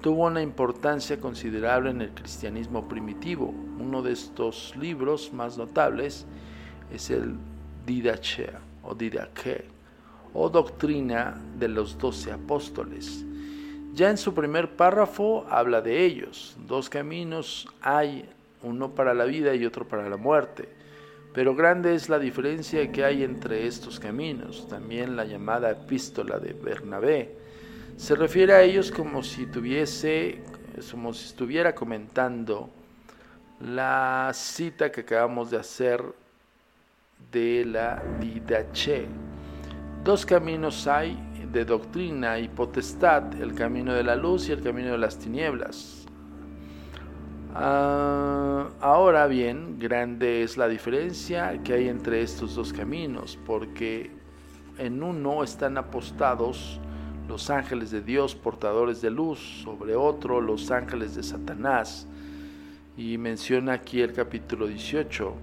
tuvo 0.00 0.24
una 0.24 0.40
importancia 0.40 1.20
considerable 1.20 1.90
en 1.90 2.00
el 2.00 2.10
cristianismo 2.12 2.88
primitivo. 2.88 3.52
Uno 3.78 4.00
de 4.00 4.12
estos 4.12 4.74
libros 4.74 5.34
más 5.34 5.58
notables 5.58 6.24
es 6.90 7.10
el 7.10 7.34
Didache 7.84 8.52
o 8.82 8.94
Didache 8.94 9.66
o 10.32 10.48
Doctrina 10.48 11.38
de 11.58 11.68
los 11.68 11.98
Doce 11.98 12.32
Apóstoles. 12.32 13.27
Ya 13.98 14.10
en 14.10 14.16
su 14.16 14.32
primer 14.32 14.76
párrafo 14.76 15.44
habla 15.50 15.80
de 15.80 16.04
ellos. 16.04 16.56
Dos 16.68 16.88
caminos 16.88 17.66
hay, 17.80 18.30
uno 18.62 18.94
para 18.94 19.12
la 19.12 19.24
vida 19.24 19.56
y 19.56 19.66
otro 19.66 19.88
para 19.88 20.08
la 20.08 20.16
muerte. 20.16 20.68
Pero 21.34 21.56
grande 21.56 21.96
es 21.96 22.08
la 22.08 22.20
diferencia 22.20 22.92
que 22.92 23.04
hay 23.04 23.24
entre 23.24 23.66
estos 23.66 23.98
caminos. 23.98 24.68
También 24.68 25.16
la 25.16 25.24
llamada 25.24 25.72
epístola 25.72 26.38
de 26.38 26.52
Bernabé 26.52 27.34
se 27.96 28.14
refiere 28.14 28.52
a 28.52 28.62
ellos 28.62 28.92
como 28.92 29.24
si 29.24 29.46
tuviese, 29.46 30.44
como 30.92 31.12
si 31.12 31.26
estuviera 31.26 31.74
comentando 31.74 32.70
la 33.60 34.30
cita 34.32 34.92
que 34.92 35.00
acabamos 35.00 35.50
de 35.50 35.56
hacer 35.56 36.04
de 37.32 37.64
la 37.64 38.00
Didache. 38.20 39.06
Dos 40.04 40.24
caminos 40.24 40.86
hay 40.86 41.18
de 41.52 41.64
doctrina 41.64 42.38
y 42.38 42.48
potestad, 42.48 43.34
el 43.40 43.54
camino 43.54 43.94
de 43.94 44.04
la 44.04 44.16
luz 44.16 44.48
y 44.48 44.52
el 44.52 44.62
camino 44.62 44.92
de 44.92 44.98
las 44.98 45.18
tinieblas. 45.18 46.06
Ah, 47.54 48.68
ahora 48.80 49.26
bien, 49.26 49.78
grande 49.78 50.42
es 50.42 50.56
la 50.56 50.68
diferencia 50.68 51.60
que 51.64 51.74
hay 51.74 51.88
entre 51.88 52.22
estos 52.22 52.54
dos 52.54 52.72
caminos, 52.72 53.38
porque 53.46 54.10
en 54.78 55.02
uno 55.02 55.42
están 55.42 55.78
apostados 55.78 56.80
los 57.26 57.50
ángeles 57.50 57.90
de 57.90 58.00
Dios 58.00 58.34
portadores 58.34 59.00
de 59.00 59.10
luz, 59.10 59.62
sobre 59.64 59.96
otro 59.96 60.40
los 60.40 60.70
ángeles 60.70 61.14
de 61.14 61.22
Satanás. 61.22 62.06
Y 62.96 63.16
menciona 63.18 63.74
aquí 63.74 64.00
el 64.00 64.12
capítulo 64.12 64.66
18. 64.66 65.34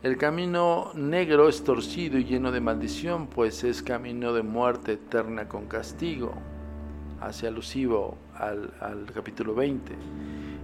El 0.00 0.16
camino 0.16 0.92
negro 0.94 1.48
es 1.48 1.64
torcido 1.64 2.18
y 2.18 2.24
lleno 2.24 2.52
de 2.52 2.60
maldición, 2.60 3.26
pues 3.26 3.64
es 3.64 3.82
camino 3.82 4.32
de 4.32 4.42
muerte 4.42 4.92
eterna 4.92 5.48
con 5.48 5.66
castigo. 5.66 6.34
Hace 7.20 7.48
alusivo 7.48 8.16
al, 8.34 8.70
capítulo 9.12 9.56
20. 9.56 9.92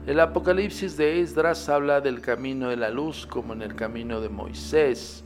El 0.06 0.20
Apocalipsis 0.20 0.96
de 0.96 1.20
Esdras 1.20 1.68
habla 1.68 2.00
del 2.00 2.20
camino 2.20 2.68
de 2.68 2.76
la 2.76 2.90
luz 2.90 3.26
como 3.26 3.54
en 3.54 3.62
el 3.62 3.74
camino 3.74 4.20
de 4.20 4.28
Moisés 4.28 5.24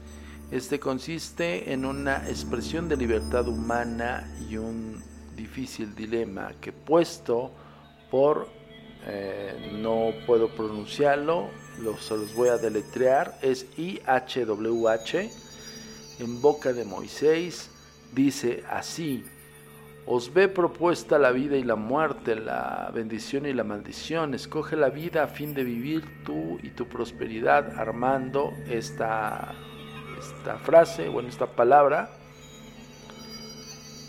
este 0.51 0.81
consiste 0.81 1.75
en 1.75 1.85
una 1.85 2.27
expresión 2.27 2.89
de 2.89 2.97
libertad 2.97 3.47
humana 3.47 4.27
y 4.49 4.57
un 4.57 5.03
difícil 5.37 5.95
dilema 5.95 6.53
que 6.59 6.73
puesto 6.73 7.51
por, 8.11 8.49
eh, 9.07 9.79
no 9.83 10.13
puedo 10.27 10.49
pronunciarlo, 10.49 11.51
se 12.01 12.17
los 12.17 12.35
voy 12.35 12.49
a 12.49 12.59
deletrear, 12.59 13.39
es 13.43 13.67
IHWH, 13.77 15.31
en 16.21 16.41
boca 16.41 16.73
de 16.73 16.85
Moisés, 16.85 17.71
dice 18.13 18.65
así, 18.71 19.25
os 20.07 20.33
ve 20.33 20.49
propuesta 20.49 21.19
la 21.19 21.33
vida 21.33 21.57
y 21.57 21.63
la 21.63 21.77
muerte, 21.77 22.35
la 22.35 22.91
bendición 22.95 23.45
y 23.45 23.53
la 23.53 23.63
maldición. 23.63 24.33
Escoge 24.33 24.75
la 24.75 24.89
vida 24.89 25.25
a 25.25 25.27
fin 25.27 25.53
de 25.53 25.65
vivir 25.65 26.03
tú 26.25 26.59
y 26.63 26.71
tu 26.71 26.89
prosperidad, 26.89 27.79
armando 27.79 28.55
esta 28.71 29.55
esta 30.19 30.59
frase, 30.59 31.09
o 31.09 31.21
en 31.21 31.27
esta 31.27 31.47
palabra. 31.47 32.11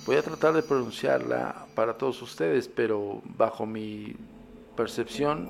Voy 0.06 0.16
a 0.16 0.22
tratar 0.22 0.54
de 0.54 0.64
pronunciarla 0.64 1.68
para 1.76 1.98
todos 1.98 2.22
ustedes, 2.22 2.68
pero 2.68 3.22
bajo 3.26 3.66
mi 3.66 4.16
percepción, 4.76 5.50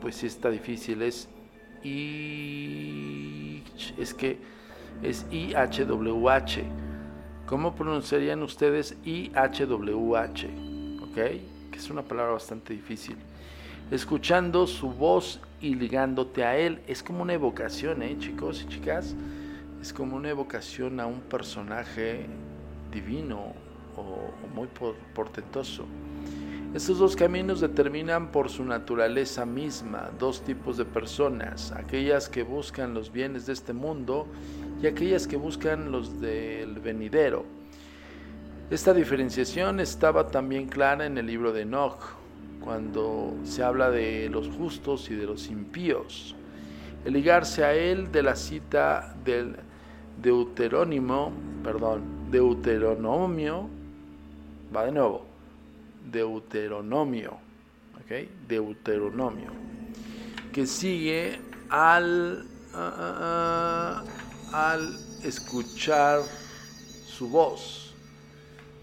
pues 0.00 0.16
sí 0.16 0.26
está 0.26 0.50
difícil. 0.50 1.02
Es 1.02 1.28
Es 3.98 4.14
que 4.14 4.38
es 5.02 5.26
IHWH. 5.30 6.62
¿Cómo 7.46 7.74
pronunciarían 7.74 8.42
ustedes 8.42 8.96
IHWH? 9.04 11.02
¿Ok? 11.02 11.14
Que 11.14 11.76
es 11.76 11.90
una 11.90 12.02
palabra 12.02 12.32
bastante 12.32 12.72
difícil. 12.72 13.16
Escuchando 13.90 14.66
su 14.66 14.90
voz 14.90 15.40
y 15.60 15.74
ligándote 15.74 16.44
a 16.44 16.56
él. 16.56 16.80
Es 16.86 17.02
como 17.02 17.22
una 17.22 17.34
evocación, 17.34 18.02
¿eh, 18.02 18.16
chicos 18.18 18.62
y 18.62 18.68
chicas? 18.68 19.14
es 19.84 19.92
como 19.92 20.16
una 20.16 20.30
evocación 20.30 20.98
a 20.98 21.04
un 21.04 21.20
personaje 21.20 22.24
divino 22.90 23.52
o, 23.98 24.30
muy 24.54 24.66
portentoso. 25.14 25.84
Estos 26.74 26.98
dos 26.98 27.14
caminos 27.14 27.60
determinan 27.60 28.32
por 28.32 28.50
su 28.50 28.64
naturaleza 28.64 29.46
misma 29.46 30.10
dos 30.18 30.42
tipos 30.42 30.76
de 30.76 30.84
personas, 30.84 31.70
aquellas 31.70 32.28
que 32.28 32.42
buscan 32.42 32.94
los 32.94 33.12
bienes 33.12 33.46
de 33.46 33.52
este 33.52 33.72
mundo 33.72 34.26
y 34.82 34.88
aquellas 34.88 35.28
que 35.28 35.36
buscan 35.36 35.92
los 35.92 36.20
del 36.20 36.80
venidero. 36.80 37.44
Esta 38.72 38.92
diferenciación 38.92 39.78
estaba 39.78 40.26
también 40.26 40.66
clara 40.66 41.06
en 41.06 41.16
el 41.16 41.26
libro 41.26 41.52
de 41.52 41.62
Enoch, 41.62 42.00
cuando 42.60 43.34
se 43.44 43.62
habla 43.62 43.92
de 43.92 44.28
los 44.28 44.48
justos 44.48 45.08
y 45.10 45.14
de 45.14 45.26
los 45.26 45.50
impíos. 45.50 46.34
El 47.04 47.12
ligarse 47.12 47.62
a 47.62 47.72
él 47.72 48.10
de 48.10 48.24
la 48.24 48.34
cita 48.34 49.14
del 49.24 49.54
Deuterónimo, 50.20 51.30
perdón, 51.62 52.02
Deuteronomio, 52.32 53.68
va 54.74 54.86
de 54.86 54.90
nuevo, 54.90 55.33
Deuteronomio, 56.04 57.38
¿ok? 57.96 58.28
Deuteronomio, 58.48 59.50
que 60.52 60.66
sigue 60.66 61.38
al, 61.70 62.46
ah, 62.74 62.94
ah, 62.98 64.04
ah, 64.52 64.70
al 64.70 64.98
escuchar 65.24 66.20
su 67.06 67.28
voz. 67.28 67.94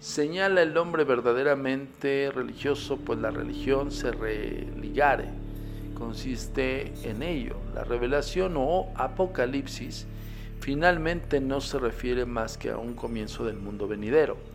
Señala 0.00 0.62
el 0.62 0.76
hombre 0.76 1.04
verdaderamente 1.04 2.32
religioso, 2.34 2.96
pues 2.96 3.20
la 3.20 3.30
religión 3.30 3.92
se 3.92 4.10
religare, 4.10 5.28
consiste 5.94 6.92
en 7.08 7.22
ello. 7.22 7.56
La 7.72 7.84
revelación 7.84 8.54
o 8.56 8.92
apocalipsis 8.96 10.06
finalmente 10.60 11.40
no 11.40 11.60
se 11.60 11.78
refiere 11.78 12.26
más 12.26 12.58
que 12.58 12.70
a 12.70 12.78
un 12.78 12.94
comienzo 12.94 13.44
del 13.44 13.56
mundo 13.56 13.86
venidero. 13.86 14.51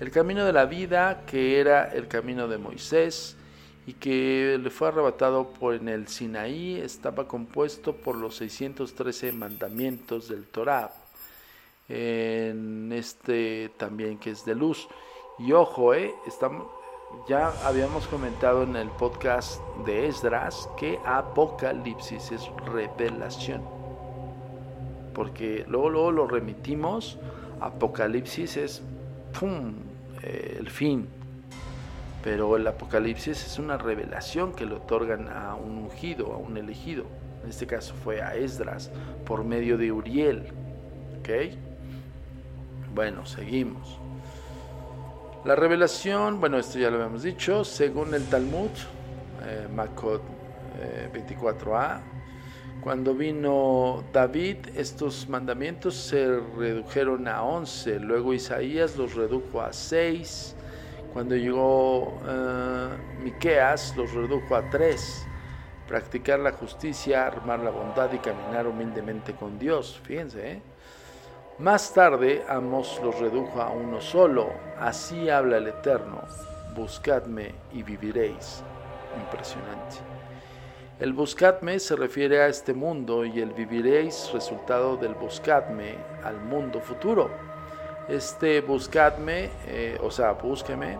El 0.00 0.10
camino 0.10 0.44
de 0.44 0.52
la 0.52 0.64
vida, 0.66 1.24
que 1.26 1.58
era 1.58 1.84
el 1.84 2.06
camino 2.06 2.46
de 2.46 2.58
Moisés 2.58 3.36
y 3.86 3.94
que 3.94 4.58
le 4.62 4.70
fue 4.70 4.88
arrebatado 4.88 5.48
por 5.48 5.74
en 5.74 5.88
el 5.88 6.08
Sinaí, 6.08 6.76
estaba 6.76 7.26
compuesto 7.26 7.96
por 7.96 8.16
los 8.16 8.36
613 8.36 9.32
mandamientos 9.32 10.28
del 10.28 10.46
Torá. 10.46 10.92
En 11.88 12.92
este 12.92 13.70
también 13.76 14.18
que 14.18 14.30
es 14.30 14.44
de 14.44 14.54
luz. 14.54 14.86
Y 15.38 15.52
ojo, 15.52 15.94
eh, 15.94 16.14
estamos, 16.26 16.68
ya 17.28 17.48
habíamos 17.66 18.06
comentado 18.06 18.62
en 18.62 18.76
el 18.76 18.88
podcast 18.90 19.60
de 19.86 20.06
Esdras 20.06 20.68
que 20.76 20.98
Apocalipsis 21.04 22.32
es 22.32 22.48
revelación 22.66 23.78
porque 25.18 25.64
luego, 25.66 25.90
luego 25.90 26.12
lo 26.12 26.26
remitimos, 26.28 27.18
Apocalipsis 27.60 28.56
es 28.56 28.82
¡pum! 29.36 29.87
El 30.22 30.68
fin. 30.70 31.08
Pero 32.22 32.56
el 32.56 32.66
Apocalipsis 32.66 33.46
es 33.46 33.58
una 33.58 33.78
revelación 33.78 34.52
que 34.52 34.66
le 34.66 34.74
otorgan 34.74 35.28
a 35.28 35.54
un 35.54 35.78
ungido, 35.78 36.32
a 36.32 36.36
un 36.36 36.56
elegido. 36.56 37.04
En 37.42 37.50
este 37.50 37.66
caso 37.66 37.94
fue 37.94 38.20
a 38.20 38.34
Esdras 38.34 38.90
por 39.24 39.44
medio 39.44 39.78
de 39.78 39.92
Uriel. 39.92 40.48
¿Ok? 41.20 41.56
Bueno, 42.94 43.24
seguimos. 43.24 43.98
La 45.44 45.54
revelación, 45.54 46.40
bueno, 46.40 46.58
esto 46.58 46.78
ya 46.78 46.90
lo 46.90 46.96
habíamos 46.96 47.22
dicho, 47.22 47.64
según 47.64 48.12
el 48.12 48.24
Talmud, 48.26 48.70
eh, 49.46 49.68
Makot 49.74 50.20
24a, 51.14 51.98
eh, 51.98 52.17
cuando 52.80 53.14
vino 53.14 54.04
David, 54.12 54.58
estos 54.76 55.28
mandamientos 55.28 55.94
se 55.94 56.40
redujeron 56.56 57.26
a 57.28 57.42
11, 57.42 58.00
luego 58.00 58.32
Isaías 58.32 58.96
los 58.96 59.14
redujo 59.14 59.60
a 59.60 59.72
6, 59.72 60.54
cuando 61.12 61.34
llegó 61.34 62.20
eh, 62.26 62.88
Miqueas 63.22 63.96
los 63.96 64.12
redujo 64.12 64.54
a 64.54 64.70
3, 64.70 65.26
practicar 65.86 66.38
la 66.38 66.52
justicia, 66.52 67.26
armar 67.26 67.60
la 67.60 67.70
bondad 67.70 68.12
y 68.12 68.18
caminar 68.18 68.66
humildemente 68.66 69.34
con 69.34 69.58
Dios, 69.58 70.00
fíjense, 70.04 70.52
¿eh? 70.52 70.62
Más 71.58 71.92
tarde 71.92 72.44
Amos 72.48 73.00
los 73.02 73.18
redujo 73.18 73.60
a 73.60 73.70
uno 73.70 74.00
solo, 74.00 74.52
así 74.78 75.28
habla 75.28 75.56
el 75.56 75.66
Eterno, 75.66 76.20
buscadme 76.76 77.52
y 77.72 77.82
viviréis. 77.82 78.62
Impresionante. 79.20 80.17
El 81.00 81.12
buscadme 81.12 81.78
se 81.78 81.94
refiere 81.94 82.42
a 82.42 82.48
este 82.48 82.74
mundo 82.74 83.24
y 83.24 83.38
el 83.38 83.52
viviréis 83.52 84.32
resultado 84.32 84.96
del 84.96 85.14
buscadme 85.14 85.94
al 86.24 86.40
mundo 86.40 86.80
futuro. 86.80 87.30
Este 88.08 88.60
buscadme, 88.60 89.48
eh, 89.68 89.96
o 90.02 90.10
sea, 90.10 90.32
búsqueme, 90.32 90.98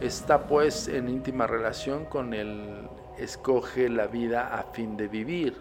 está 0.00 0.46
pues 0.46 0.88
en 0.88 1.10
íntima 1.10 1.46
relación 1.46 2.06
con 2.06 2.32
el 2.32 2.88
escoge 3.18 3.90
la 3.90 4.06
vida 4.06 4.58
a 4.58 4.62
fin 4.72 4.96
de 4.96 5.06
vivir 5.06 5.54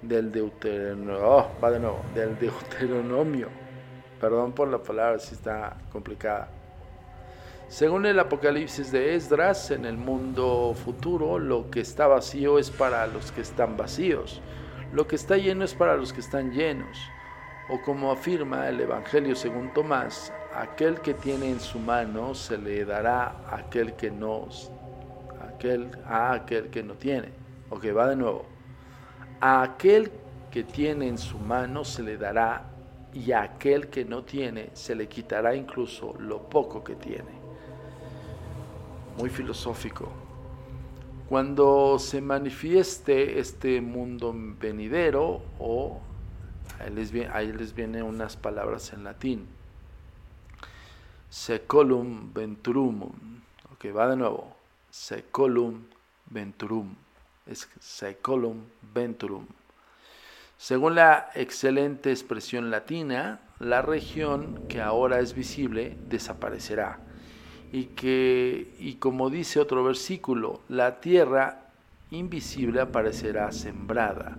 del 0.00 0.32
Deuteronomio, 0.32 1.22
oh, 1.22 1.48
del 2.14 2.38
Deuteronomio. 2.38 3.48
Perdón 4.18 4.52
por 4.52 4.68
la 4.68 4.78
palabra, 4.78 5.18
si 5.18 5.34
está 5.34 5.76
complicada. 5.92 6.48
Según 7.70 8.04
el 8.04 8.18
Apocalipsis 8.18 8.90
de 8.90 9.14
Esdras, 9.14 9.70
en 9.70 9.84
el 9.84 9.96
mundo 9.96 10.74
futuro 10.74 11.38
lo 11.38 11.70
que 11.70 11.78
está 11.78 12.08
vacío 12.08 12.58
es 12.58 12.68
para 12.68 13.06
los 13.06 13.30
que 13.30 13.42
están 13.42 13.76
vacíos, 13.76 14.42
lo 14.92 15.06
que 15.06 15.14
está 15.14 15.36
lleno 15.36 15.64
es 15.64 15.72
para 15.72 15.94
los 15.94 16.12
que 16.12 16.18
están 16.18 16.50
llenos. 16.50 16.98
O 17.68 17.80
como 17.80 18.10
afirma 18.10 18.68
el 18.68 18.80
Evangelio 18.80 19.36
según 19.36 19.72
Tomás, 19.72 20.32
aquel 20.52 21.00
que 21.00 21.14
tiene 21.14 21.48
en 21.48 21.60
su 21.60 21.78
mano 21.78 22.34
se 22.34 22.58
le 22.58 22.84
dará 22.84 23.36
aquel 23.48 23.92
que 23.92 24.10
no, 24.10 24.48
aquel, 25.40 25.92
a 26.04 26.32
aquel 26.32 26.70
que 26.70 26.82
no 26.82 26.94
tiene. 26.94 27.28
Ok, 27.70 27.84
va 27.96 28.08
de 28.08 28.16
nuevo. 28.16 28.46
A 29.40 29.62
aquel 29.62 30.10
que 30.50 30.64
tiene 30.64 31.06
en 31.06 31.18
su 31.18 31.38
mano 31.38 31.84
se 31.84 32.02
le 32.02 32.16
dará 32.16 32.64
y 33.12 33.30
a 33.30 33.42
aquel 33.42 33.86
que 33.86 34.04
no 34.04 34.24
tiene 34.24 34.70
se 34.72 34.96
le 34.96 35.06
quitará 35.06 35.54
incluso 35.54 36.16
lo 36.18 36.42
poco 36.42 36.82
que 36.82 36.96
tiene. 36.96 37.39
Muy 39.16 39.30
filosófico. 39.30 40.10
Cuando 41.28 41.98
se 41.98 42.20
manifieste 42.20 43.38
este 43.38 43.80
mundo 43.80 44.34
venidero, 44.34 45.42
o 45.58 46.00
ahí 46.80 46.90
les, 46.90 47.12
viene, 47.12 47.30
vienen 47.76 48.02
unas 48.02 48.36
palabras 48.36 48.92
en 48.92 49.04
latín, 49.04 49.46
secolum 51.28 52.32
venturum, 52.32 53.02
ok, 53.72 53.96
va 53.96 54.08
de 54.08 54.16
nuevo, 54.16 54.56
secolum 54.90 55.82
venturum 56.26 56.94
es 57.50 57.68
Saecolum 57.80 58.62
Venturum. 58.94 59.46
Según 60.56 60.94
la 60.94 61.30
excelente 61.34 62.10
expresión 62.10 62.70
latina, 62.70 63.40
la 63.58 63.82
región 63.82 64.68
que 64.68 64.80
ahora 64.80 65.20
es 65.20 65.34
visible 65.34 65.96
desaparecerá. 66.08 67.00
Y 67.72 67.84
que, 67.84 68.74
y 68.78 68.94
como 68.94 69.30
dice 69.30 69.60
otro 69.60 69.84
versículo, 69.84 70.60
la 70.68 71.00
tierra 71.00 71.68
invisible 72.10 72.80
aparecerá 72.80 73.52
sembrada. 73.52 74.36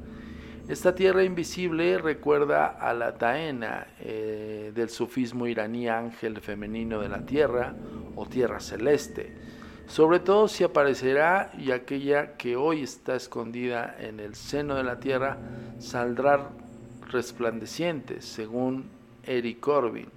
Esta 0.67 0.93
tierra 0.93 1.23
invisible 1.23 1.97
recuerda 1.97 2.67
a 2.67 2.93
la 2.93 3.17
Taena 3.17 3.87
eh, 3.99 4.71
del 4.75 4.89
sufismo 4.89 5.47
iraní 5.47 5.87
ángel 5.87 6.39
femenino 6.39 6.99
de 6.99 7.09
la 7.09 7.25
tierra 7.25 7.73
o 8.15 8.25
tierra 8.25 8.59
celeste 8.59 9.33
sobre 9.91 10.21
todo 10.21 10.47
si 10.47 10.63
aparecerá 10.63 11.51
y 11.57 11.71
aquella 11.71 12.37
que 12.37 12.55
hoy 12.55 12.81
está 12.81 13.17
escondida 13.17 13.93
en 13.99 14.21
el 14.21 14.35
seno 14.35 14.75
de 14.75 14.85
la 14.85 15.01
tierra 15.01 15.37
saldrá 15.79 16.47
resplandeciente, 17.09 18.21
según 18.21 18.85
Eric 19.25 19.59
Corbin. 19.59 20.07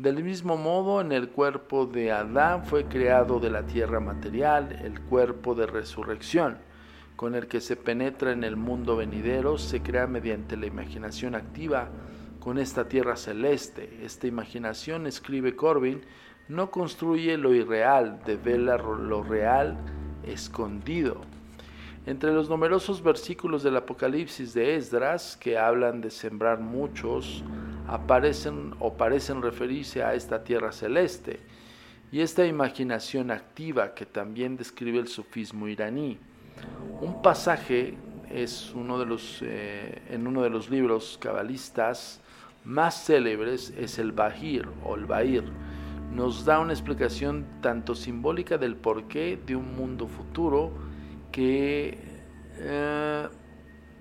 Del 0.00 0.24
mismo 0.24 0.56
modo, 0.56 1.02
en 1.02 1.12
el 1.12 1.28
cuerpo 1.28 1.84
de 1.84 2.10
Adán 2.10 2.64
fue 2.64 2.86
creado 2.86 3.38
de 3.38 3.50
la 3.50 3.66
tierra 3.66 4.00
material 4.00 4.80
el 4.82 4.98
cuerpo 4.98 5.54
de 5.54 5.66
resurrección, 5.66 6.56
con 7.16 7.34
el 7.34 7.48
que 7.48 7.60
se 7.60 7.76
penetra 7.76 8.32
en 8.32 8.42
el 8.42 8.56
mundo 8.56 8.96
venidero, 8.96 9.58
se 9.58 9.82
crea 9.82 10.06
mediante 10.06 10.56
la 10.56 10.64
imaginación 10.64 11.34
activa 11.34 11.90
con 12.38 12.56
esta 12.56 12.88
tierra 12.88 13.14
celeste. 13.14 14.00
Esta 14.02 14.26
imaginación, 14.26 15.06
escribe 15.06 15.54
Corbin, 15.54 16.00
no 16.48 16.70
construye 16.70 17.36
lo 17.36 17.52
irreal, 17.52 18.22
devela 18.24 18.78
lo 18.78 19.22
real 19.22 19.76
escondido. 20.22 21.20
Entre 22.06 22.32
los 22.32 22.48
numerosos 22.48 23.02
versículos 23.02 23.62
del 23.62 23.76
Apocalipsis 23.76 24.54
de 24.54 24.76
Esdras 24.76 25.36
que 25.36 25.58
hablan 25.58 26.00
de 26.00 26.10
sembrar 26.10 26.58
muchos, 26.58 27.44
aparecen 27.90 28.74
o 28.78 28.94
parecen 28.94 29.42
referirse 29.42 30.04
a 30.04 30.14
esta 30.14 30.44
tierra 30.44 30.70
celeste 30.70 31.40
y 32.12 32.20
esta 32.20 32.46
imaginación 32.46 33.32
activa 33.32 33.94
que 33.94 34.06
también 34.06 34.56
describe 34.56 35.00
el 35.00 35.08
sufismo 35.08 35.66
iraní. 35.66 36.16
Un 37.00 37.20
pasaje 37.20 37.96
es 38.30 38.72
uno 38.74 38.96
de 38.98 39.06
los, 39.06 39.40
eh, 39.42 40.02
en 40.08 40.28
uno 40.28 40.42
de 40.42 40.50
los 40.50 40.70
libros 40.70 41.18
cabalistas 41.20 42.20
más 42.64 43.06
célebres 43.06 43.74
es 43.76 43.98
el 43.98 44.12
Bahir 44.12 44.68
o 44.84 44.94
el 44.94 45.06
Bahir, 45.06 45.44
nos 46.14 46.44
da 46.44 46.60
una 46.60 46.72
explicación 46.72 47.46
tanto 47.60 47.94
simbólica 47.96 48.56
del 48.56 48.76
porqué 48.76 49.36
de 49.44 49.56
un 49.56 49.74
mundo 49.74 50.06
futuro 50.06 50.70
que 51.32 51.98
eh, 52.56 53.28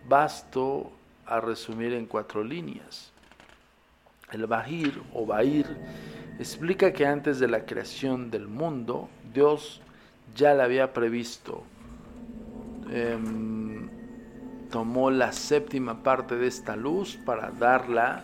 basto 0.08 0.92
a 1.26 1.40
resumir 1.40 1.94
en 1.94 2.06
cuatro 2.06 2.44
líneas. 2.44 3.14
El 4.32 4.46
Bahir 4.48 5.02
o 5.14 5.26
Bahir 5.26 5.66
explica 6.40 6.94
que 6.94 7.06
antes 7.06 7.40
de 7.40 7.48
la 7.48 7.66
creación 7.66 8.32
del 8.32 8.48
mundo, 8.48 9.10
Dios 9.34 9.82
ya 10.36 10.54
la 10.54 10.66
había 10.66 10.94
previsto. 10.94 11.64
Em, 12.92 13.90
tomó 14.70 15.12
la 15.12 15.32
séptima 15.32 16.04
parte 16.04 16.36
de 16.36 16.48
esta 16.48 16.76
luz 16.76 17.18
para 17.26 17.52
darla 17.52 18.24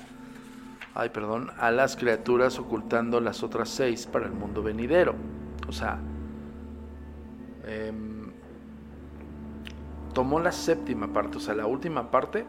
ay, 0.96 1.10
perdón, 1.10 1.52
a 1.60 1.72
las 1.72 1.98
criaturas 1.98 2.58
ocultando 2.58 3.20
las 3.20 3.44
otras 3.44 3.70
seis 3.70 4.08
para 4.08 4.26
el 4.26 4.32
mundo 4.32 4.64
venidero. 4.64 5.14
O 5.68 5.74
sea, 5.74 6.00
em, 7.66 8.32
tomó 10.14 10.40
la 10.40 10.54
séptima 10.54 11.12
parte, 11.12 11.38
o 11.38 11.42
sea, 11.42 11.54
la 11.54 11.68
última 11.68 12.10
parte, 12.10 12.46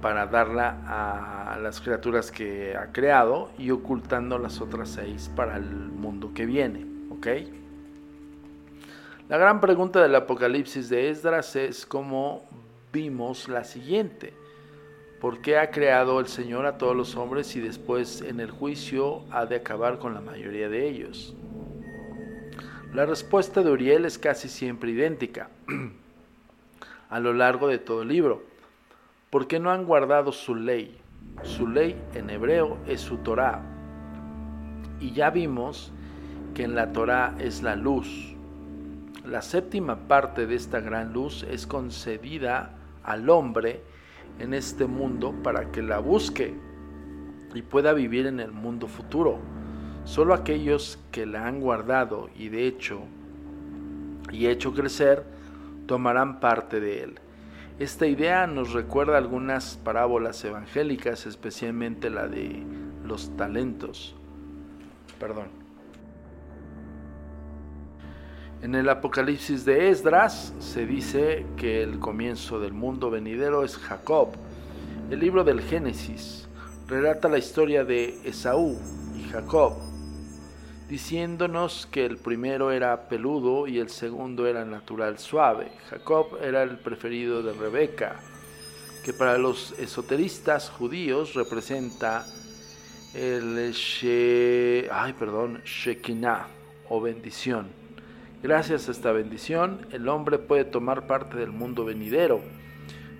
para 0.00 0.26
darla 0.26 0.78
a 0.86 1.58
las 1.58 1.80
criaturas 1.80 2.30
que 2.30 2.76
ha 2.76 2.92
creado 2.92 3.50
y 3.58 3.70
ocultando 3.70 4.38
las 4.38 4.60
otras 4.60 4.90
seis 4.90 5.30
para 5.34 5.56
el 5.56 5.64
mundo 5.64 6.32
que 6.34 6.46
viene. 6.46 6.86
¿Ok? 7.10 7.26
La 9.28 9.38
gran 9.38 9.60
pregunta 9.60 10.02
del 10.02 10.14
Apocalipsis 10.16 10.88
de 10.88 11.10
Esdras 11.10 11.54
es 11.54 11.86
cómo 11.86 12.44
vimos 12.92 13.48
la 13.48 13.62
siguiente. 13.62 14.34
¿Por 15.20 15.40
qué 15.40 15.58
ha 15.58 15.70
creado 15.70 16.18
el 16.18 16.26
Señor 16.26 16.66
a 16.66 16.78
todos 16.78 16.96
los 16.96 17.14
hombres 17.14 17.54
y 17.54 17.60
después 17.60 18.22
en 18.22 18.40
el 18.40 18.50
juicio 18.50 19.22
ha 19.30 19.46
de 19.46 19.56
acabar 19.56 19.98
con 19.98 20.14
la 20.14 20.20
mayoría 20.20 20.68
de 20.68 20.88
ellos? 20.88 21.36
La 22.92 23.06
respuesta 23.06 23.62
de 23.62 23.70
Uriel 23.70 24.04
es 24.04 24.18
casi 24.18 24.48
siempre 24.48 24.90
idéntica 24.90 25.50
a 27.10 27.20
lo 27.20 27.32
largo 27.32 27.68
de 27.68 27.78
todo 27.78 28.02
el 28.02 28.08
libro. 28.08 28.42
¿Por 29.30 29.46
qué 29.46 29.60
no 29.60 29.70
han 29.70 29.84
guardado 29.84 30.32
su 30.32 30.56
ley? 30.56 30.98
Su 31.44 31.68
ley 31.68 31.94
en 32.14 32.30
hebreo 32.30 32.78
es 32.88 33.00
su 33.00 33.18
Torah. 33.18 33.62
Y 34.98 35.12
ya 35.12 35.30
vimos 35.30 35.92
que 36.52 36.64
en 36.64 36.74
la 36.74 36.90
Torah 36.90 37.36
es 37.38 37.62
la 37.62 37.76
luz. 37.76 38.34
La 39.24 39.40
séptima 39.40 40.08
parte 40.08 40.48
de 40.48 40.56
esta 40.56 40.80
gran 40.80 41.12
luz 41.12 41.44
es 41.48 41.68
concedida 41.68 42.74
al 43.04 43.30
hombre 43.30 43.84
en 44.40 44.52
este 44.52 44.86
mundo 44.86 45.32
para 45.44 45.70
que 45.70 45.80
la 45.80 46.00
busque 46.00 46.52
y 47.54 47.62
pueda 47.62 47.92
vivir 47.92 48.26
en 48.26 48.40
el 48.40 48.50
mundo 48.50 48.88
futuro. 48.88 49.38
Solo 50.02 50.34
aquellos 50.34 50.98
que 51.12 51.24
la 51.24 51.46
han 51.46 51.60
guardado 51.60 52.30
y 52.34 52.48
de 52.48 52.66
hecho 52.66 53.02
y 54.32 54.48
hecho 54.48 54.74
crecer 54.74 55.24
tomarán 55.86 56.40
parte 56.40 56.80
de 56.80 57.04
él. 57.04 57.20
Esta 57.80 58.06
idea 58.06 58.46
nos 58.46 58.74
recuerda 58.74 59.16
algunas 59.16 59.78
parábolas 59.82 60.44
evangélicas, 60.44 61.24
especialmente 61.24 62.10
la 62.10 62.28
de 62.28 62.62
los 63.06 63.34
talentos. 63.38 64.14
Perdón. 65.18 65.46
En 68.60 68.74
el 68.74 68.86
Apocalipsis 68.86 69.64
de 69.64 69.88
Esdras 69.88 70.52
se 70.58 70.84
dice 70.84 71.46
que 71.56 71.82
el 71.82 71.98
comienzo 71.98 72.60
del 72.60 72.74
mundo 72.74 73.10
venidero 73.10 73.64
es 73.64 73.78
Jacob. 73.78 74.28
El 75.10 75.20
libro 75.20 75.42
del 75.42 75.62
Génesis 75.62 76.50
relata 76.86 77.30
la 77.30 77.38
historia 77.38 77.82
de 77.82 78.18
Esaú 78.24 78.76
y 79.16 79.22
Jacob, 79.30 79.72
diciéndonos 80.90 81.86
que 81.86 82.04
el 82.04 82.16
primero 82.16 82.72
era 82.72 83.08
peludo 83.08 83.68
y 83.68 83.78
el 83.78 83.90
segundo 83.90 84.48
era 84.48 84.64
natural 84.64 85.20
suave. 85.20 85.70
Jacob 85.88 86.36
era 86.42 86.64
el 86.64 86.80
preferido 86.80 87.44
de 87.44 87.52
Rebeca, 87.52 88.16
que 89.04 89.12
para 89.12 89.38
los 89.38 89.70
esoteristas 89.78 90.68
judíos 90.68 91.34
representa 91.34 92.26
el 93.14 93.70
she, 93.70 94.88
ay, 94.90 95.12
perdón, 95.12 95.62
Shekinah 95.64 96.48
o 96.88 97.00
bendición. 97.00 97.68
Gracias 98.42 98.88
a 98.88 98.90
esta 98.90 99.12
bendición, 99.12 99.86
el 99.92 100.08
hombre 100.08 100.38
puede 100.38 100.64
tomar 100.64 101.06
parte 101.06 101.38
del 101.38 101.52
mundo 101.52 101.84
venidero, 101.84 102.40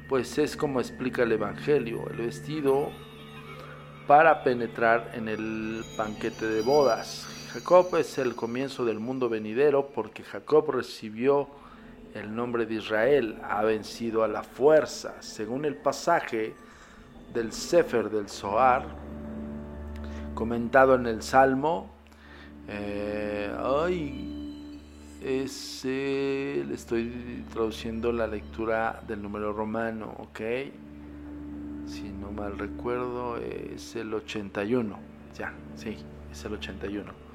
pues 0.09 0.39
es 0.39 0.57
como 0.57 0.81
explica 0.81 1.23
el 1.23 1.31
Evangelio, 1.31 2.11
el 2.11 2.17
vestido 2.17 2.91
para 4.09 4.43
penetrar 4.43 5.13
en 5.15 5.29
el 5.29 5.85
banquete 5.97 6.47
de 6.47 6.63
bodas. 6.63 7.40
Jacob 7.53 7.97
es 7.97 8.17
el 8.19 8.37
comienzo 8.37 8.85
del 8.85 9.01
mundo 9.01 9.29
venidero 9.29 9.89
porque 9.89 10.23
Jacob 10.23 10.71
recibió 10.71 11.49
el 12.15 12.33
nombre 12.33 12.65
de 12.65 12.75
Israel, 12.75 13.41
ha 13.43 13.65
vencido 13.65 14.23
a 14.23 14.29
la 14.29 14.45
fuerza, 14.45 15.21
según 15.21 15.65
el 15.65 15.75
pasaje 15.75 16.55
del 17.35 17.51
Sefer 17.51 18.09
del 18.09 18.29
Zohar, 18.29 18.87
comentado 20.33 20.95
en 20.95 21.07
el 21.07 21.23
Salmo. 21.23 21.91
Eh, 22.69 23.53
ay, 23.59 24.81
ese, 25.21 26.63
le 26.69 26.75
estoy 26.75 27.45
traduciendo 27.53 28.13
la 28.13 28.29
lectura 28.29 29.03
del 29.09 29.21
número 29.21 29.53
romano, 29.53 30.15
¿ok? 30.19 30.41
Si 31.87 32.11
no 32.11 32.31
mal 32.31 32.57
recuerdo, 32.57 33.39
es 33.39 33.97
el 33.97 34.15
81. 34.15 34.97
Ya, 35.37 35.53
sí, 35.75 35.97
es 36.31 36.45
el 36.45 36.53
81 36.53 37.30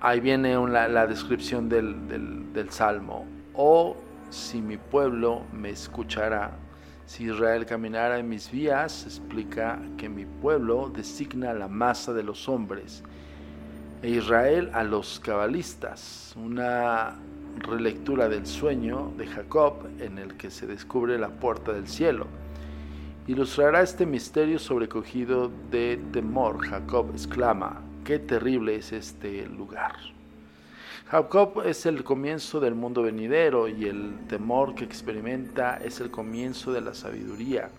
ahí 0.00 0.20
viene 0.20 0.54
la, 0.68 1.06
descripción 1.06 1.68
del, 1.68 2.66
salmo. 2.70 3.26
O 3.54 3.96
si 4.30 4.60
mi 4.60 4.76
pueblo 4.76 5.42
me 5.52 5.70
escuchará, 5.70 6.52
si 7.06 7.24
Israel 7.24 7.66
caminara 7.66 8.18
en 8.18 8.28
mis 8.28 8.50
vías, 8.50 9.04
explica 9.04 9.78
que 9.96 10.08
mi 10.08 10.24
pueblo 10.24 10.88
designa 10.88 11.52
la 11.52 11.68
masa 11.68 12.12
de 12.12 12.22
los 12.22 12.48
hombres 12.48 13.02
e 14.02 14.10
Israel 14.10 14.70
a 14.72 14.82
los 14.84 15.20
cabalistas, 15.20 16.34
una 16.36 17.16
relectura 17.60 18.28
del 18.28 18.46
sueño 18.46 19.12
de 19.16 19.26
Jacob 19.26 19.86
en 20.00 20.18
el 20.18 20.36
que 20.36 20.50
se 20.50 20.66
descubre 20.66 21.18
la 21.18 21.28
puerta 21.28 21.72
del 21.72 21.88
cielo. 21.88 22.26
Ilustrará 23.26 23.80
este 23.80 24.04
misterio 24.04 24.58
sobrecogido 24.58 25.50
de 25.70 25.98
temor. 26.12 26.58
Jacob 26.66 27.10
exclama, 27.12 27.80
Qué 28.04 28.18
terrible 28.18 28.76
es 28.76 28.92
este 28.92 29.46
lugar. 29.46 29.96
Jacob 31.10 31.62
es 31.64 31.86
el 31.86 32.04
comienzo 32.04 32.60
del 32.60 32.74
mundo 32.74 33.02
venidero 33.02 33.66
y 33.66 33.86
el 33.86 34.26
temor 34.28 34.74
que 34.74 34.84
experimenta 34.84 35.78
es 35.78 36.00
el 36.00 36.10
comienzo 36.10 36.70
de 36.74 36.82
la 36.82 36.92
sabiduría. 36.92 37.70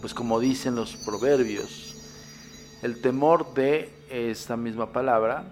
Pues 0.00 0.14
como 0.14 0.38
dicen 0.38 0.76
los 0.76 0.96
proverbios, 0.96 1.96
el 2.82 3.00
temor 3.02 3.52
de 3.52 3.92
esta 4.08 4.56
misma 4.56 4.92
palabra, 4.92 5.42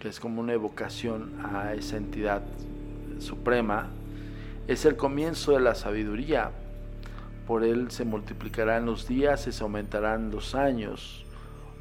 que 0.00 0.08
es 0.08 0.18
como 0.18 0.40
una 0.40 0.54
evocación 0.54 1.44
a 1.44 1.74
esa 1.74 1.98
entidad 1.98 2.40
suprema, 3.18 3.90
es 4.66 4.86
el 4.86 4.96
comienzo 4.96 5.52
de 5.52 5.60
la 5.60 5.74
sabiduría. 5.74 6.52
Por 7.46 7.64
él 7.64 7.90
se 7.90 8.06
multiplicarán 8.06 8.86
los 8.86 9.06
días 9.06 9.46
y 9.46 9.52
se 9.52 9.62
aumentarán 9.62 10.30
los 10.30 10.54
años 10.54 11.26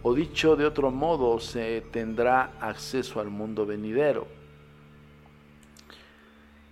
o 0.04 0.14
dicho 0.14 0.56
de 0.56 0.66
otro 0.66 0.92
modo, 0.92 1.40
se 1.40 1.82
tendrá 1.92 2.54
acceso 2.60 3.20
al 3.20 3.30
mundo 3.30 3.66
venidero. 3.66 4.28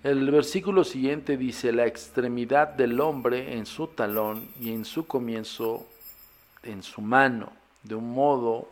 El 0.04 0.30
versículo 0.30 0.84
siguiente 0.84 1.36
dice, 1.36 1.72
la 1.72 1.88
extremidad 1.88 2.68
del 2.70 3.02
hombre 3.02 3.58
en 3.58 3.66
su 3.66 3.88
talón 3.88 4.48
y 4.60 4.72
en 4.72 4.86
su 4.86 5.08
comienzo 5.08 5.88
en 6.66 6.84
su 6.84 7.02
mano, 7.02 7.52
de 7.84 7.96
un 7.96 8.12
modo 8.12 8.68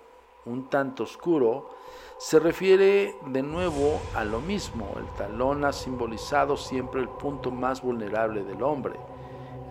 un 0.46 0.70
tanto 0.70 1.04
oscuro, 1.04 1.76
se 2.20 2.39
refiere 2.39 3.16
de 3.28 3.42
nuevo 3.42 4.02
a 4.16 4.24
lo 4.24 4.42
mismo. 4.42 4.96
El 4.98 5.06
talón 5.18 5.66
ha 5.66 5.74
simbolizado 5.74 6.58
siempre 6.58 7.02
el 7.02 7.10
punto 7.10 7.52
más 7.52 7.82
vulnerable 7.82 8.44
del 8.44 8.62
hombre, 8.62 8.94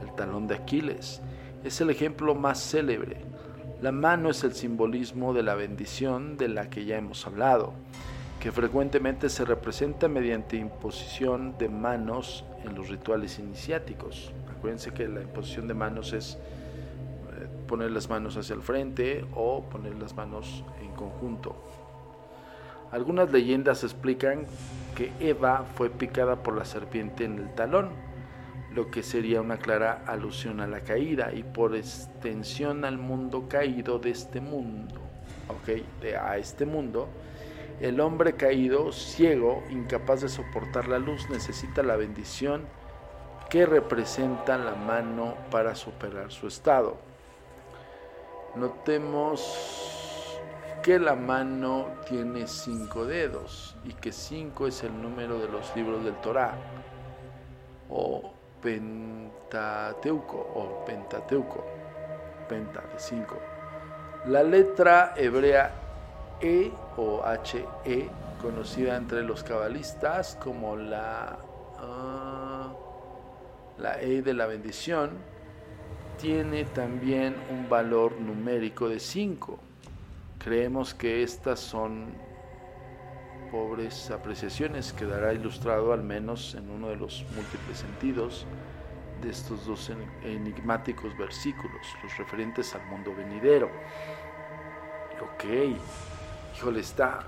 el 0.02 0.14
talón 0.14 0.46
de 0.46 0.56
Aquiles. 0.56 1.20
Es 1.64 1.80
el 1.80 1.90
ejemplo 1.90 2.34
más 2.34 2.60
célebre. 2.60 3.24
La 3.82 3.90
mano 3.90 4.30
es 4.30 4.44
el 4.44 4.52
simbolismo 4.52 5.34
de 5.34 5.42
la 5.42 5.56
bendición 5.56 6.36
de 6.36 6.46
la 6.46 6.70
que 6.70 6.84
ya 6.84 6.96
hemos 6.98 7.26
hablado, 7.26 7.72
que 8.38 8.52
frecuentemente 8.52 9.28
se 9.28 9.44
representa 9.44 10.06
mediante 10.06 10.56
imposición 10.56 11.58
de 11.58 11.68
manos 11.68 12.44
en 12.64 12.76
los 12.76 12.90
rituales 12.90 13.40
iniciáticos. 13.40 14.32
Acuérdense 14.56 14.92
que 14.92 15.08
la 15.08 15.22
imposición 15.22 15.66
de 15.66 15.74
manos 15.74 16.12
es 16.12 16.34
eh, 16.34 17.48
poner 17.66 17.90
las 17.90 18.08
manos 18.08 18.36
hacia 18.36 18.54
el 18.54 18.62
frente 18.62 19.24
o 19.34 19.64
poner 19.64 19.96
las 19.96 20.14
manos 20.14 20.62
en 20.80 20.92
conjunto. 20.92 21.56
Algunas 22.92 23.32
leyendas 23.32 23.82
explican 23.82 24.46
que 24.94 25.10
Eva 25.18 25.64
fue 25.74 25.90
picada 25.90 26.36
por 26.44 26.56
la 26.56 26.64
serpiente 26.64 27.24
en 27.24 27.36
el 27.36 27.52
talón, 27.56 27.88
lo 28.74 28.90
que 28.90 29.02
sería 29.02 29.40
una 29.40 29.58
clara 29.58 30.02
alusión 30.06 30.60
a 30.60 30.66
la 30.66 30.80
caída 30.80 31.32
y 31.32 31.42
por 31.42 31.74
extensión 31.76 32.84
al 32.84 32.98
mundo 32.98 33.46
caído 33.48 33.98
de 33.98 34.10
este 34.10 34.40
mundo, 34.40 35.00
¿ok? 35.48 36.00
De, 36.00 36.16
a 36.16 36.36
este 36.38 36.66
mundo, 36.66 37.08
el 37.80 38.00
hombre 38.00 38.34
caído, 38.34 38.92
ciego, 38.92 39.62
incapaz 39.70 40.22
de 40.22 40.28
soportar 40.28 40.88
la 40.88 40.98
luz, 40.98 41.28
necesita 41.30 41.82
la 41.82 41.96
bendición 41.96 42.62
que 43.50 43.66
representa 43.66 44.56
la 44.56 44.74
mano 44.74 45.34
para 45.50 45.74
superar 45.74 46.30
su 46.30 46.46
estado. 46.46 46.96
Notemos 48.54 50.40
que 50.82 50.98
la 50.98 51.14
mano 51.14 51.88
tiene 52.08 52.46
cinco 52.46 53.04
dedos 53.04 53.76
y 53.84 53.92
que 53.94 54.10
cinco 54.10 54.66
es 54.66 54.82
el 54.82 55.00
número 55.00 55.38
de 55.38 55.48
los 55.48 55.74
libros 55.76 56.04
del 56.04 56.14
Torah 56.16 56.54
o 57.88 58.32
Pentateuco 58.62 60.36
o 60.36 60.84
Pentateuco, 60.84 61.64
Penta 62.48 62.80
de 62.80 62.98
5. 62.98 63.38
La 64.26 64.42
letra 64.42 65.14
hebrea 65.16 65.72
E 66.40 66.70
o 66.96 67.22
HE, 67.24 68.08
conocida 68.40 68.96
entre 68.96 69.22
los 69.22 69.42
cabalistas 69.42 70.36
como 70.40 70.76
la, 70.76 71.38
ah, 71.78 72.72
la 73.78 74.00
E 74.00 74.22
de 74.22 74.34
la 74.34 74.46
bendición, 74.46 75.10
tiene 76.18 76.64
también 76.64 77.34
un 77.50 77.68
valor 77.68 78.20
numérico 78.20 78.88
de 78.88 79.00
5. 79.00 79.58
Creemos 80.38 80.94
que 80.94 81.22
estas 81.22 81.58
son 81.58 82.14
pobres 83.52 84.10
apreciaciones 84.10 84.94
quedará 84.94 85.34
ilustrado 85.34 85.92
al 85.92 86.02
menos 86.02 86.54
en 86.54 86.70
uno 86.70 86.88
de 86.88 86.96
los 86.96 87.22
múltiples 87.36 87.78
sentidos 87.78 88.46
de 89.20 89.28
estos 89.28 89.66
dos 89.66 89.92
enigmáticos 90.24 91.16
versículos, 91.18 91.86
los 92.02 92.16
referentes 92.16 92.74
al 92.74 92.86
mundo 92.86 93.14
venidero. 93.14 93.70
Ok, 95.20 95.44
híjole, 96.56 96.80
está, 96.80 97.24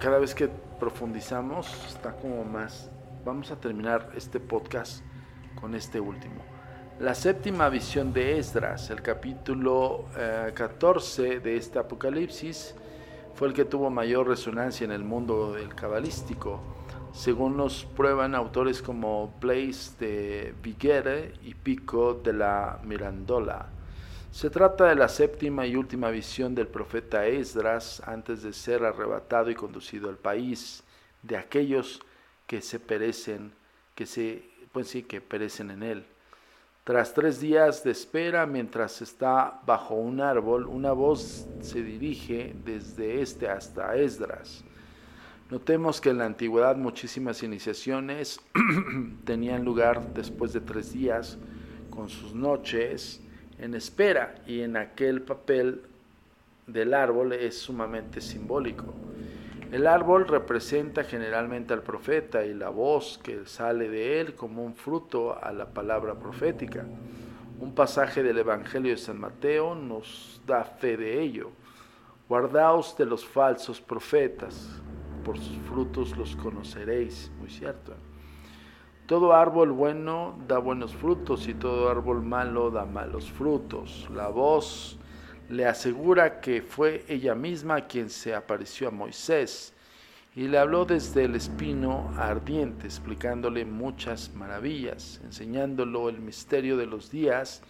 cada 0.00 0.18
vez 0.18 0.34
que 0.34 0.48
profundizamos, 0.80 1.72
está 1.86 2.12
como 2.12 2.44
más. 2.44 2.90
Vamos 3.24 3.52
a 3.52 3.56
terminar 3.56 4.10
este 4.16 4.40
podcast 4.40 5.04
con 5.60 5.76
este 5.76 6.00
último. 6.00 6.42
La 6.98 7.14
séptima 7.14 7.68
visión 7.68 8.12
de 8.12 8.38
Esdras, 8.38 8.90
el 8.90 9.00
capítulo 9.00 10.06
14 10.54 11.28
eh, 11.34 11.40
de 11.40 11.56
este 11.56 11.78
Apocalipsis, 11.78 12.74
fue 13.38 13.46
el 13.46 13.54
que 13.54 13.64
tuvo 13.64 13.88
mayor 13.88 14.26
resonancia 14.26 14.84
en 14.84 14.90
el 14.90 15.04
mundo 15.04 15.52
del 15.52 15.72
cabalístico. 15.72 16.60
según 17.12 17.56
nos 17.56 17.84
prueban 17.84 18.34
autores 18.34 18.82
como 18.82 19.32
Blaise 19.40 19.96
de 20.00 20.54
Viguere 20.60 21.34
y 21.44 21.54
Pico 21.54 22.14
de 22.14 22.32
la 22.32 22.80
Mirandola. 22.82 23.66
Se 24.32 24.50
trata 24.50 24.86
de 24.86 24.96
la 24.96 25.08
séptima 25.08 25.66
y 25.66 25.76
última 25.76 26.10
visión 26.10 26.54
del 26.56 26.66
profeta 26.66 27.26
Esdras 27.26 28.02
antes 28.04 28.42
de 28.42 28.52
ser 28.52 28.84
arrebatado 28.84 29.50
y 29.50 29.54
conducido 29.54 30.08
al 30.08 30.16
país 30.16 30.82
de 31.22 31.36
aquellos 31.36 32.02
que 32.48 32.60
se 32.60 32.80
perecen, 32.80 33.52
que 33.94 34.04
se, 34.04 34.42
pues 34.72 34.88
sí, 34.88 35.04
que 35.04 35.20
perecen 35.20 35.70
en 35.70 35.84
él. 35.84 36.04
Tras 36.88 37.12
tres 37.12 37.38
días 37.38 37.84
de 37.84 37.90
espera, 37.90 38.46
mientras 38.46 39.02
está 39.02 39.60
bajo 39.66 39.94
un 39.94 40.22
árbol, 40.22 40.66
una 40.66 40.92
voz 40.92 41.46
se 41.60 41.82
dirige 41.82 42.54
desde 42.64 43.20
este 43.20 43.46
hasta 43.46 43.94
Esdras. 43.94 44.64
Notemos 45.50 46.00
que 46.00 46.08
en 46.08 46.16
la 46.16 46.24
antigüedad 46.24 46.76
muchísimas 46.76 47.42
iniciaciones 47.42 48.40
tenían 49.26 49.66
lugar 49.66 50.14
después 50.14 50.54
de 50.54 50.62
tres 50.62 50.94
días, 50.94 51.36
con 51.90 52.08
sus 52.08 52.34
noches 52.34 53.20
en 53.58 53.74
espera, 53.74 54.36
y 54.46 54.62
en 54.62 54.78
aquel 54.78 55.20
papel 55.20 55.82
del 56.66 56.94
árbol 56.94 57.34
es 57.34 57.58
sumamente 57.58 58.22
simbólico. 58.22 58.94
El 59.70 59.86
árbol 59.86 60.26
representa 60.26 61.04
generalmente 61.04 61.74
al 61.74 61.82
profeta 61.82 62.42
y 62.46 62.54
la 62.54 62.70
voz 62.70 63.20
que 63.22 63.44
sale 63.44 63.90
de 63.90 64.18
él 64.18 64.34
como 64.34 64.64
un 64.64 64.74
fruto 64.74 65.38
a 65.42 65.52
la 65.52 65.66
palabra 65.66 66.14
profética. 66.14 66.86
Un 67.60 67.74
pasaje 67.74 68.22
del 68.22 68.38
Evangelio 68.38 68.92
de 68.92 68.96
San 68.96 69.20
Mateo 69.20 69.74
nos 69.74 70.40
da 70.46 70.64
fe 70.64 70.96
de 70.96 71.20
ello. 71.20 71.50
Guardaos 72.30 72.96
de 72.96 73.04
los 73.04 73.26
falsos 73.26 73.78
profetas, 73.78 74.80
por 75.22 75.36
sus 75.36 75.58
frutos 75.68 76.16
los 76.16 76.34
conoceréis. 76.36 77.30
Muy 77.38 77.50
cierto. 77.50 77.92
Todo 79.04 79.34
árbol 79.34 79.72
bueno 79.72 80.38
da 80.48 80.56
buenos 80.58 80.94
frutos 80.94 81.46
y 81.46 81.52
todo 81.52 81.90
árbol 81.90 82.22
malo 82.22 82.70
da 82.70 82.86
malos 82.86 83.30
frutos. 83.30 84.08
La 84.14 84.28
voz 84.28 84.98
le 85.48 85.66
asegura 85.66 86.40
que 86.40 86.62
fue 86.62 87.04
ella 87.08 87.34
misma 87.34 87.86
quien 87.86 88.10
se 88.10 88.34
apareció 88.34 88.88
a 88.88 88.90
Moisés 88.90 89.72
y 90.36 90.46
le 90.46 90.58
habló 90.58 90.84
desde 90.84 91.24
el 91.24 91.34
espino 91.34 92.12
ardiente, 92.16 92.86
explicándole 92.86 93.64
muchas 93.64 94.32
maravillas, 94.34 95.20
enseñándolo 95.24 96.08
el 96.08 96.20
misterio 96.20 96.76
de 96.76 96.86
los 96.86 97.10
días 97.10 97.62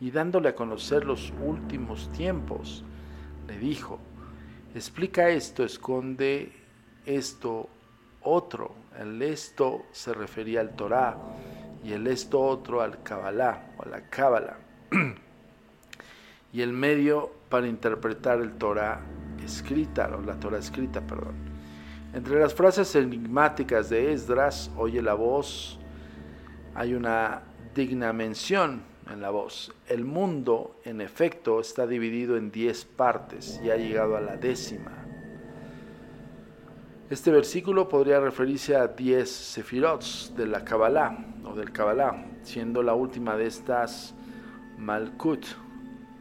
y 0.00 0.10
dándole 0.10 0.48
a 0.48 0.54
conocer 0.54 1.04
los 1.04 1.32
últimos 1.40 2.10
tiempos. 2.12 2.84
Le 3.46 3.58
dijo, 3.58 4.00
explica 4.74 5.28
esto, 5.28 5.62
esconde 5.62 6.52
esto 7.04 7.68
otro. 8.22 8.74
El 8.98 9.22
esto 9.22 9.86
se 9.92 10.12
refería 10.12 10.60
al 10.60 10.74
Torah 10.74 11.16
y 11.84 11.92
el 11.92 12.06
esto 12.06 12.40
otro 12.40 12.80
al 12.80 13.02
Kabbalah 13.02 13.74
o 13.78 13.82
a 13.84 13.88
la 13.88 14.00
Cábala. 14.08 14.56
y 16.52 16.62
el 16.62 16.72
medio 16.72 17.32
para 17.48 17.66
interpretar 17.66 18.40
el 18.40 18.52
Torah 18.52 19.00
escrita, 19.44 20.10
o 20.16 20.20
la 20.22 20.38
Torah 20.38 20.58
escrita, 20.58 21.00
perdón. 21.00 21.34
Entre 22.12 22.38
las 22.40 22.54
frases 22.54 22.94
enigmáticas 22.96 23.90
de 23.90 24.12
Esdras, 24.12 24.70
oye 24.76 25.02
la 25.02 25.14
voz, 25.14 25.78
hay 26.74 26.94
una 26.94 27.42
digna 27.74 28.12
mención 28.12 28.82
en 29.10 29.20
la 29.20 29.30
voz. 29.30 29.72
El 29.86 30.04
mundo, 30.04 30.80
en 30.84 31.00
efecto, 31.00 31.60
está 31.60 31.86
dividido 31.86 32.36
en 32.36 32.50
diez 32.50 32.84
partes 32.84 33.60
y 33.62 33.70
ha 33.70 33.76
llegado 33.76 34.16
a 34.16 34.20
la 34.20 34.36
décima. 34.36 34.92
Este 37.08 37.30
versículo 37.30 37.88
podría 37.88 38.18
referirse 38.18 38.74
a 38.74 38.88
diez 38.88 39.30
sefirots 39.30 40.32
de 40.36 40.46
la 40.46 40.64
Kabbalah 40.64 41.16
o 41.44 41.54
del 41.54 41.70
Kabbalah, 41.70 42.26
siendo 42.42 42.82
la 42.82 42.94
última 42.94 43.36
de 43.36 43.46
estas 43.46 44.14
Malkut, 44.76 45.46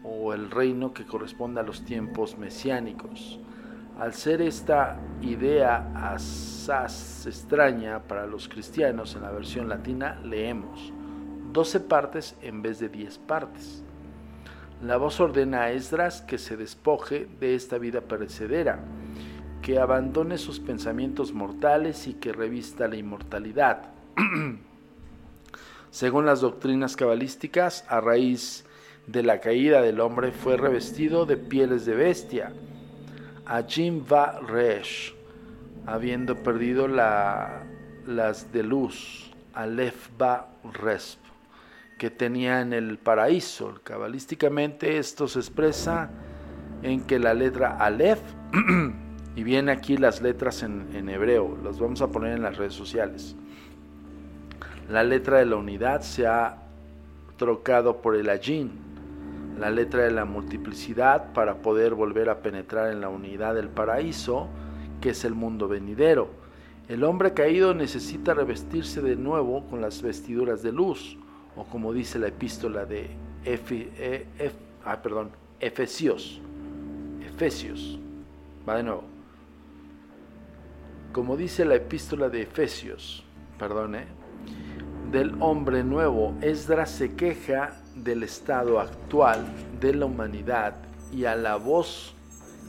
o 0.06 0.34
el 0.34 0.52
reino 0.52 0.94
que 0.94 1.06
corresponde 1.06 1.60
a 1.60 1.64
los 1.64 1.84
tiempos 1.84 2.38
mesiánicos. 2.38 3.40
Al 4.00 4.14
ser 4.14 4.42
esta 4.42 5.00
idea 5.22 5.92
asaz 5.96 7.26
extraña 7.26 8.00
para 8.04 8.28
los 8.28 8.48
cristianos 8.48 9.16
en 9.16 9.24
la 9.24 9.32
versión 9.32 9.70
latina, 9.70 10.20
leemos 10.24 10.94
12 11.54 11.80
partes 11.80 12.36
en 12.42 12.62
vez 12.62 12.80
de 12.80 12.90
10 12.90 13.18
partes. 13.20 13.84
La 14.82 14.98
voz 14.98 15.22
ordena 15.22 15.62
a 15.62 15.72
Esdras 15.72 16.22
que 16.22 16.38
se 16.38 16.58
despoje 16.58 17.30
de 17.40 17.56
esta 17.56 17.78
vida 17.78 18.02
perecedera, 18.02 18.80
que 19.62 19.80
abandone 19.80 20.38
sus 20.38 20.60
pensamientos 20.60 21.34
mortales 21.34 22.08
y 22.08 22.16
que 22.16 22.34
revista 22.34 22.90
la 22.90 22.98
inmortalidad. 22.98 23.94
Según 25.90 26.26
las 26.26 26.42
doctrinas 26.42 26.98
cabalísticas, 26.98 27.86
a 27.88 28.02
raíz 28.02 28.66
de 29.08 29.24
la 29.24 29.40
caída 29.40 29.82
del 29.82 30.00
hombre 30.00 30.32
fue 30.32 30.58
revestido 30.58 31.26
de 31.26 31.38
pieles 31.38 31.86
de 31.86 31.96
bestia. 31.96 32.52
Ajim 33.46 34.04
va 34.12 34.40
resh, 34.40 35.14
habiendo 35.86 36.36
perdido 36.36 36.88
las 36.88 38.52
de 38.52 38.64
luz, 38.64 39.32
Aleph 39.54 40.10
va 40.20 40.50
resp, 40.74 41.20
que 42.00 42.10
tenía 42.10 42.62
en 42.62 42.74
el 42.74 42.98
paraíso. 42.98 43.80
Cabalísticamente 43.84 44.98
esto 44.98 45.28
se 45.28 45.40
expresa 45.40 46.10
en 46.82 47.02
que 47.02 47.20
la 47.20 47.34
letra 47.34 47.78
Aleph, 47.78 48.22
y 49.36 49.44
viene 49.44 49.72
aquí 49.72 49.98
las 49.98 50.22
letras 50.22 50.64
en, 50.64 50.88
en 50.96 51.10
hebreo, 51.10 51.58
las 51.64 51.80
vamos 51.80 52.02
a 52.02 52.08
poner 52.08 52.34
en 52.34 52.42
las 52.42 52.58
redes 52.58 52.74
sociales. 52.74 53.36
La 54.90 55.04
letra 55.04 55.38
de 55.38 55.46
la 55.46 55.56
unidad 55.56 56.02
se 56.02 56.26
ha 56.26 56.58
trocado 57.38 58.02
por 58.02 58.16
el 58.16 58.30
Ajin, 58.30 58.85
la 59.60 59.70
letra 59.70 60.04
de 60.04 60.12
la 60.12 60.26
multiplicidad 60.26 61.34
para 61.34 61.56
poder 61.62 61.94
volver 61.94 62.30
a 62.30 62.40
penetrar 62.40 62.92
en 62.92 63.02
la 63.02 63.10
unidad 63.10 63.56
del 63.56 63.70
paraíso, 63.70 64.48
que 65.02 65.12
es 65.12 65.26
el 65.26 65.34
mundo 65.34 65.68
venidero. 65.68 66.30
El 66.88 67.04
hombre 67.04 67.34
caído 67.34 67.74
necesita 67.74 68.34
revestirse 68.34 69.02
de 69.02 69.16
nuevo 69.16 69.66
con 69.68 69.82
las 69.82 70.02
vestiduras 70.02 70.62
de 70.62 70.72
luz, 70.72 71.18
o 71.56 71.64
como 71.64 71.94
dice 71.94 72.20
la 72.20 72.28
epístola 72.28 72.86
de 72.86 73.10
e, 73.46 74.26
ah, 74.84 75.02
perdón, 75.02 75.32
Efesios. 75.60 76.42
Efesios. 77.26 78.00
Va 78.68 78.78
de 78.78 78.84
nuevo. 78.84 79.04
Como 81.12 81.38
dice 81.38 81.64
la 81.64 81.76
epístola 81.76 82.30
de 82.30 82.42
Efesios, 82.42 83.24
perdón, 83.58 83.96
¿eh? 83.96 84.06
del 85.12 85.36
hombre 85.40 85.84
nuevo, 85.84 86.36
Esdras 86.42 86.90
se 86.90 87.16
queja 87.16 87.74
del 87.96 88.24
estado 88.24 88.80
actual 88.80 89.46
de 89.80 89.94
la 89.94 90.06
humanidad 90.06 90.76
y 91.12 91.26
a 91.26 91.36
la 91.36 91.56
voz 91.56 92.14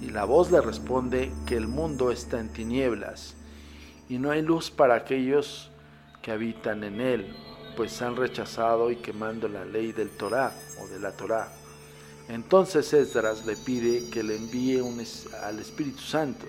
y 0.01 0.11
la 0.11 0.25
voz 0.25 0.51
le 0.51 0.61
responde 0.61 1.33
que 1.47 1.57
el 1.57 1.69
mundo 1.69 2.11
está 2.11 2.39
en 2.39 2.53
tinieblas 2.53 3.37
y 4.09 4.19
no 4.19 4.31
hay 4.31 4.43
luz 4.43 4.71
para 4.71 4.95
aquellos 4.95 5.71
que 6.23 6.33
habitan 6.33 6.85
en 6.85 7.01
él, 7.01 7.35
pues 7.77 8.01
han 8.03 8.17
rechazado 8.17 8.91
y 8.91 8.97
quemando 8.97 9.49
la 9.49 9.65
ley 9.65 9.93
del 9.93 10.11
Torá 10.11 10.53
o 10.83 10.87
de 10.89 11.01
la 11.01 11.13
Torá. 11.13 11.49
Entonces 12.29 12.93
Esdras 12.93 13.47
le 13.47 13.57
pide 13.57 14.11
que 14.11 14.23
le 14.23 14.37
envíe 14.37 14.83
al 15.43 15.59
Espíritu 15.59 16.01
Santo 16.01 16.47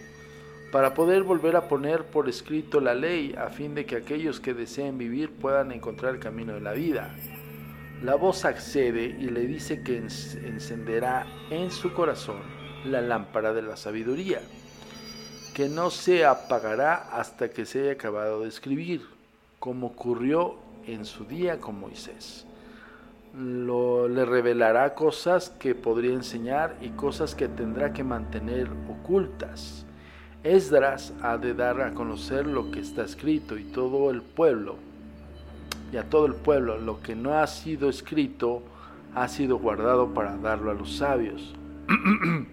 para 0.72 0.94
poder 0.94 1.24
volver 1.24 1.56
a 1.56 1.68
poner 1.68 2.04
por 2.06 2.28
escrito 2.28 2.82
la 2.82 2.94
ley 2.94 3.34
a 3.38 3.50
fin 3.50 3.76
de 3.76 3.86
que 3.86 3.96
aquellos 3.96 4.40
que 4.40 4.54
deseen 4.54 4.98
vivir 4.98 5.32
puedan 5.32 5.72
encontrar 5.72 6.16
el 6.16 6.20
camino 6.20 6.54
de 6.54 6.62
la 6.62 6.74
vida. 6.74 7.16
La 8.04 8.14
voz 8.14 8.46
accede 8.46 9.06
y 9.06 9.30
le 9.30 9.48
dice 9.48 9.82
que 9.82 9.98
encenderá 9.98 11.26
en 11.50 11.72
su 11.72 11.94
corazón 11.94 12.42
la 12.86 13.02
lámpara 13.02 13.54
de 13.54 13.64
la 13.64 13.76
sabiduría, 13.76 14.40
que 15.56 15.68
no 15.68 15.90
se 15.90 16.24
apagará 16.24 16.94
hasta 17.12 17.50
que 17.50 17.66
se 17.66 17.82
haya 17.82 17.94
acabado 17.94 18.42
de 18.42 18.50
escribir, 18.50 19.02
como 19.58 19.88
ocurrió 19.88 20.60
en 20.86 21.06
su 21.06 21.26
día 21.26 21.60
con 21.60 21.80
Moisés. 21.80 22.46
Lo, 23.36 24.08
le 24.08 24.26
revelará 24.26 24.94
cosas 24.94 25.50
que 25.50 25.74
podría 25.74 26.14
enseñar 26.14 26.76
y 26.82 26.90
cosas 26.90 27.34
que 27.34 27.48
tendrá 27.48 27.94
que 27.94 28.04
mantener 28.04 28.70
ocultas. 28.88 29.88
Esdras 30.44 31.14
ha 31.24 31.40
de 31.40 31.56
dar 31.56 31.82
a 31.82 31.96
conocer 31.96 32.46
lo 32.46 32.70
que 32.70 32.80
está 32.80 33.04
escrito 33.04 33.58
y 33.58 33.64
todo 33.64 34.12
el 34.12 34.22
pueblo 34.22 34.87
y 35.92 35.98
a 35.98 36.10
todo 36.10 36.26
el 36.26 36.36
pueblo. 36.36 36.78
Lo 36.78 37.02
que 37.02 37.16
no 37.16 37.38
ha 37.38 37.48
sido 37.48 37.90
escrito 37.90 38.64
ha 39.16 39.28
sido 39.28 39.58
guardado 39.58 40.14
para 40.14 40.38
darlo 40.38 40.72
a 40.72 40.74
los 40.74 40.98
sabios. 40.98 41.56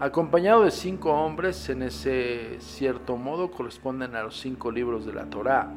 Acompañado 0.00 0.64
de 0.64 0.70
cinco 0.70 1.12
hombres, 1.12 1.68
en 1.68 1.82
ese 1.82 2.56
cierto 2.58 3.16
modo 3.16 3.50
corresponden 3.50 4.16
a 4.16 4.22
los 4.22 4.38
cinco 4.40 4.70
libros 4.70 5.06
de 5.06 5.12
la 5.12 5.26
Torá. 5.26 5.70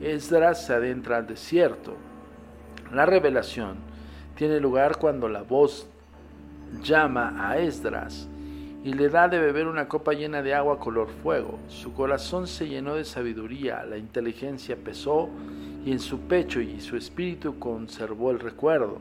Esdras 0.00 0.66
se 0.66 0.72
adentra 0.72 1.18
al 1.18 1.26
desierto. 1.26 1.94
La 2.92 3.06
revelación 3.06 3.76
tiene 4.34 4.60
lugar 4.60 4.98
cuando 4.98 5.28
la 5.28 5.42
voz 5.42 5.86
llama 6.82 7.34
a 7.38 7.58
Esdras 7.58 8.28
y 8.82 8.92
le 8.92 9.08
da 9.08 9.28
de 9.28 9.38
beber 9.38 9.66
una 9.66 9.88
copa 9.88 10.12
llena 10.12 10.42
de 10.42 10.54
agua 10.54 10.78
color 10.78 11.08
fuego. 11.22 11.58
Su 11.68 11.92
corazón 11.94 12.46
se 12.46 12.68
llenó 12.68 12.94
de 12.94 13.04
sabiduría, 13.04 13.84
la 13.84 13.96
inteligencia 13.96 14.76
pesó 14.76 15.30
y 15.84 15.92
en 15.92 16.00
su 16.00 16.20
pecho 16.20 16.60
y 16.60 16.80
su 16.80 16.96
espíritu 16.96 17.58
conservó 17.58 18.30
el 18.30 18.40
recuerdo. 18.40 18.98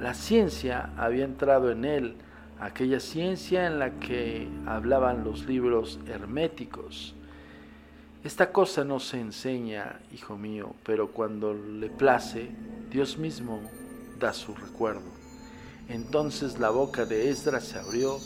La 0.00 0.14
ciencia 0.14 0.92
había 0.96 1.24
entrado 1.24 1.70
en 1.70 1.84
él, 1.84 2.16
aquella 2.58 3.00
ciencia 3.00 3.66
en 3.66 3.78
la 3.78 3.92
que 4.00 4.48
hablaban 4.66 5.24
los 5.24 5.46
libros 5.46 6.00
herméticos. 6.06 7.14
Esta 8.24 8.52
cosa 8.52 8.84
no 8.84 9.00
se 9.00 9.20
enseña, 9.20 10.00
hijo 10.12 10.36
mío, 10.36 10.74
pero 10.84 11.12
cuando 11.12 11.54
le 11.54 11.88
place, 11.88 12.50
Dios 12.90 13.16
mismo 13.16 13.60
da 14.18 14.34
su 14.34 14.54
recuerdo. 14.54 15.08
Entonces 15.88 16.58
la 16.58 16.70
boca 16.70 17.06
de 17.06 17.30
Esdras 17.30 17.64
se 17.64 17.78
abrió 17.78 18.18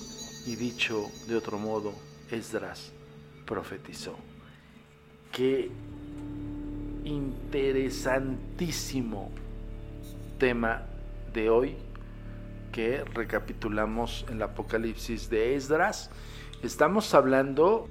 y 0.47 0.57
dicho 0.57 1.07
de 1.29 1.37
otro 1.37 1.59
modo, 1.59 1.93
Esdras 2.31 2.93
profetizó. 3.47 4.17
Qué 5.31 5.71
interesantísimo 7.05 9.31
tema 10.39 10.87
de 11.33 11.51
hoy 11.51 11.77
que 12.73 13.05
recapitulamos 13.05 14.25
en 14.29 14.37
el 14.37 14.43
Apocalipsis 14.43 15.29
de 15.31 15.55
Esdras. 15.55 16.11
Estamos 16.63 17.15
hablando 17.15 17.89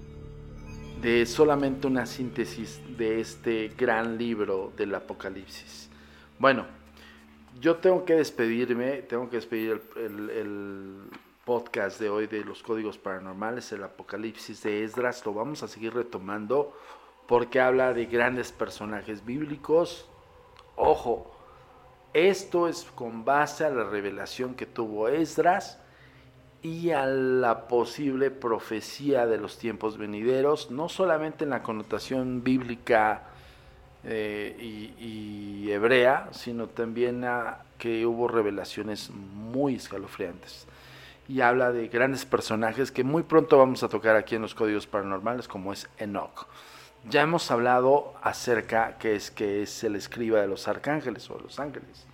de 1.01 1.25
solamente 1.25 1.87
una 1.87 2.05
síntesis 2.05 2.81
de 2.97 3.21
este 3.21 3.69
gran 3.77 4.17
libro 4.17 4.73
del 4.75 4.93
Apocalipsis. 4.95 5.89
Bueno, 6.39 6.65
yo 7.61 7.77
tengo 7.77 8.03
que 8.05 8.15
despedirme, 8.15 9.03
tengo 9.03 9.29
que 9.29 9.37
despedir 9.37 9.81
el, 9.95 11.03
podcast 11.45 11.99
de 11.99 12.09
hoy 12.09 12.27
de 12.27 12.45
los 12.45 12.63
códigos 12.63 12.97
paranormales, 12.97 13.69
el 13.73 13.83
apocalipsis 13.83 14.63
de 14.63 14.85
Esdras, 14.85 15.25
lo 15.25 15.33
vamos 15.33 15.61
a 15.61 15.67
seguir 15.67 15.93
retomando 15.93 16.73
porque 17.27 17.59
habla 17.59 17.93
de 17.93 18.05
grandes 18.05 18.51
personajes 18.51 19.25
bíblicos. 19.25 20.09
Ojo, 20.75 21.31
esto 22.13 22.67
es 22.67 22.83
con 22.95 23.25
base 23.25 23.65
a 23.65 23.69
la 23.69 23.85
revelación 23.85 24.55
que 24.55 24.65
tuvo 24.65 25.07
Esdras 25.07 25.79
y 26.61 26.91
a 26.91 27.05
la 27.05 27.67
posible 27.67 28.31
profecía 28.31 29.25
de 29.25 29.37
los 29.37 29.57
tiempos 29.57 29.97
venideros, 29.97 30.71
no 30.71 30.87
solamente 30.87 31.43
en 31.43 31.49
la 31.49 31.61
connotación 31.61 32.43
bíblica 32.43 33.23
eh, 34.05 34.55
y, 34.59 35.69
hebrea, 35.71 36.29
sino 36.31 36.67
también 36.67 37.25
a 37.25 37.59
que 37.77 38.05
hubo 38.05 38.27
revelaciones 38.27 39.09
muy 39.09 39.75
escalofriantes. 39.75 40.67
Y 41.27 41.41
habla 41.41 41.71
de 41.71 41.87
grandes 41.87 42.25
personajes 42.25 42.91
que 42.91 43.03
muy 43.03 43.23
pronto 43.23 43.57
vamos 43.57 43.81
a 43.81 43.89
tocar 43.89 44.15
aquí 44.15 44.35
en 44.35 44.43
los 44.43 44.53
códigos 44.53 44.87
paranormales, 44.87 45.47
como 45.47 45.73
es 45.73 45.89
Enoch. 45.97 46.47
Ya 47.09 47.21
hemos 47.21 47.51
hablado 47.51 48.13
acerca 48.21 48.97
que 48.97 49.15
es 49.15 49.29
que 49.29 49.61
es 49.61 49.83
el 49.83 49.95
escriba 49.95 50.39
de 50.39 50.47
los 50.47 50.67
arcángeles 50.69 51.29
o 51.29 51.37
los 51.37 51.59
ángeles. 51.59 52.05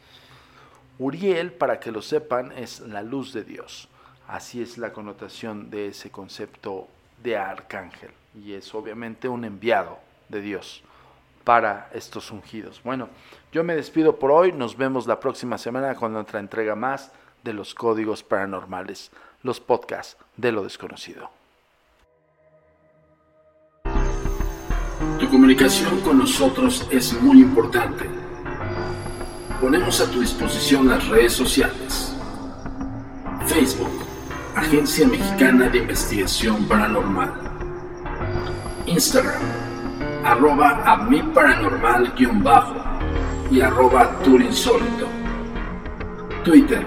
Uriel, 0.98 1.54
para 1.54 1.80
que 1.80 1.92
lo 1.92 2.02
sepan, 2.02 2.52
es 2.52 2.80
la 2.82 3.04
luz 3.04 3.32
de 3.32 3.44
Dios. 3.44 3.88
Así 4.28 4.62
es 4.62 4.78
la 4.78 4.92
connotación 4.92 5.70
de 5.70 5.88
ese 5.88 6.10
concepto 6.10 6.88
de 7.24 7.38
arcángel. 7.38 8.12
Y 8.36 8.54
es 8.54 8.74
obviamente 8.74 9.30
un 9.30 9.46
enviado 9.46 10.00
de 10.28 10.42
Dios 10.42 10.84
para 11.44 11.90
estos 11.94 12.32
ungidos. 12.32 12.82
Bueno, 12.84 13.10
yo 13.52 13.64
me 13.64 13.76
despido 13.76 14.18
por 14.18 14.32
hoy, 14.32 14.52
nos 14.52 14.76
vemos 14.76 15.08
la 15.08 15.20
próxima 15.20 15.58
semana 15.58 15.96
con 15.96 16.16
otra 16.16 16.40
entrega 16.40 16.76
más 16.76 17.12
de 17.44 17.54
los 17.54 17.74
códigos 17.74 18.24
paranormales, 18.24 19.12
los 19.44 19.60
podcasts 19.60 20.18
de 20.36 20.52
lo 20.52 20.64
desconocido. 20.64 21.39
Comunicación 25.30 26.00
con 26.02 26.18
nosotros 26.18 26.88
es 26.90 27.14
muy 27.22 27.42
importante. 27.42 28.10
Ponemos 29.62 30.02
a 30.02 30.10
tu 30.10 30.22
disposición 30.22 30.88
las 30.88 31.08
redes 31.08 31.34
sociales. 31.34 32.16
Facebook, 33.46 33.92
Agencia 34.56 35.08
Mexicana 35.08 35.70
de 35.70 35.80
Investigación 35.80 36.64
Paranormal. 36.66 37.32
Instagram, 38.88 39.42
arroba 40.24 40.82
a 40.84 40.98
mi 41.04 41.22
paranormal 41.22 42.12
guion 42.18 42.44
y 43.52 43.62
arroba. 43.62 44.20
Twitter, 46.44 46.86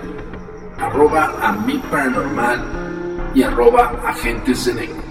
arroba 0.80 1.32
a 1.40 1.56
paranormal 1.90 3.32
y 3.36 3.42
arroba 3.44 4.02
agentes 4.04 4.64
de 4.66 4.74
negro. 4.74 5.02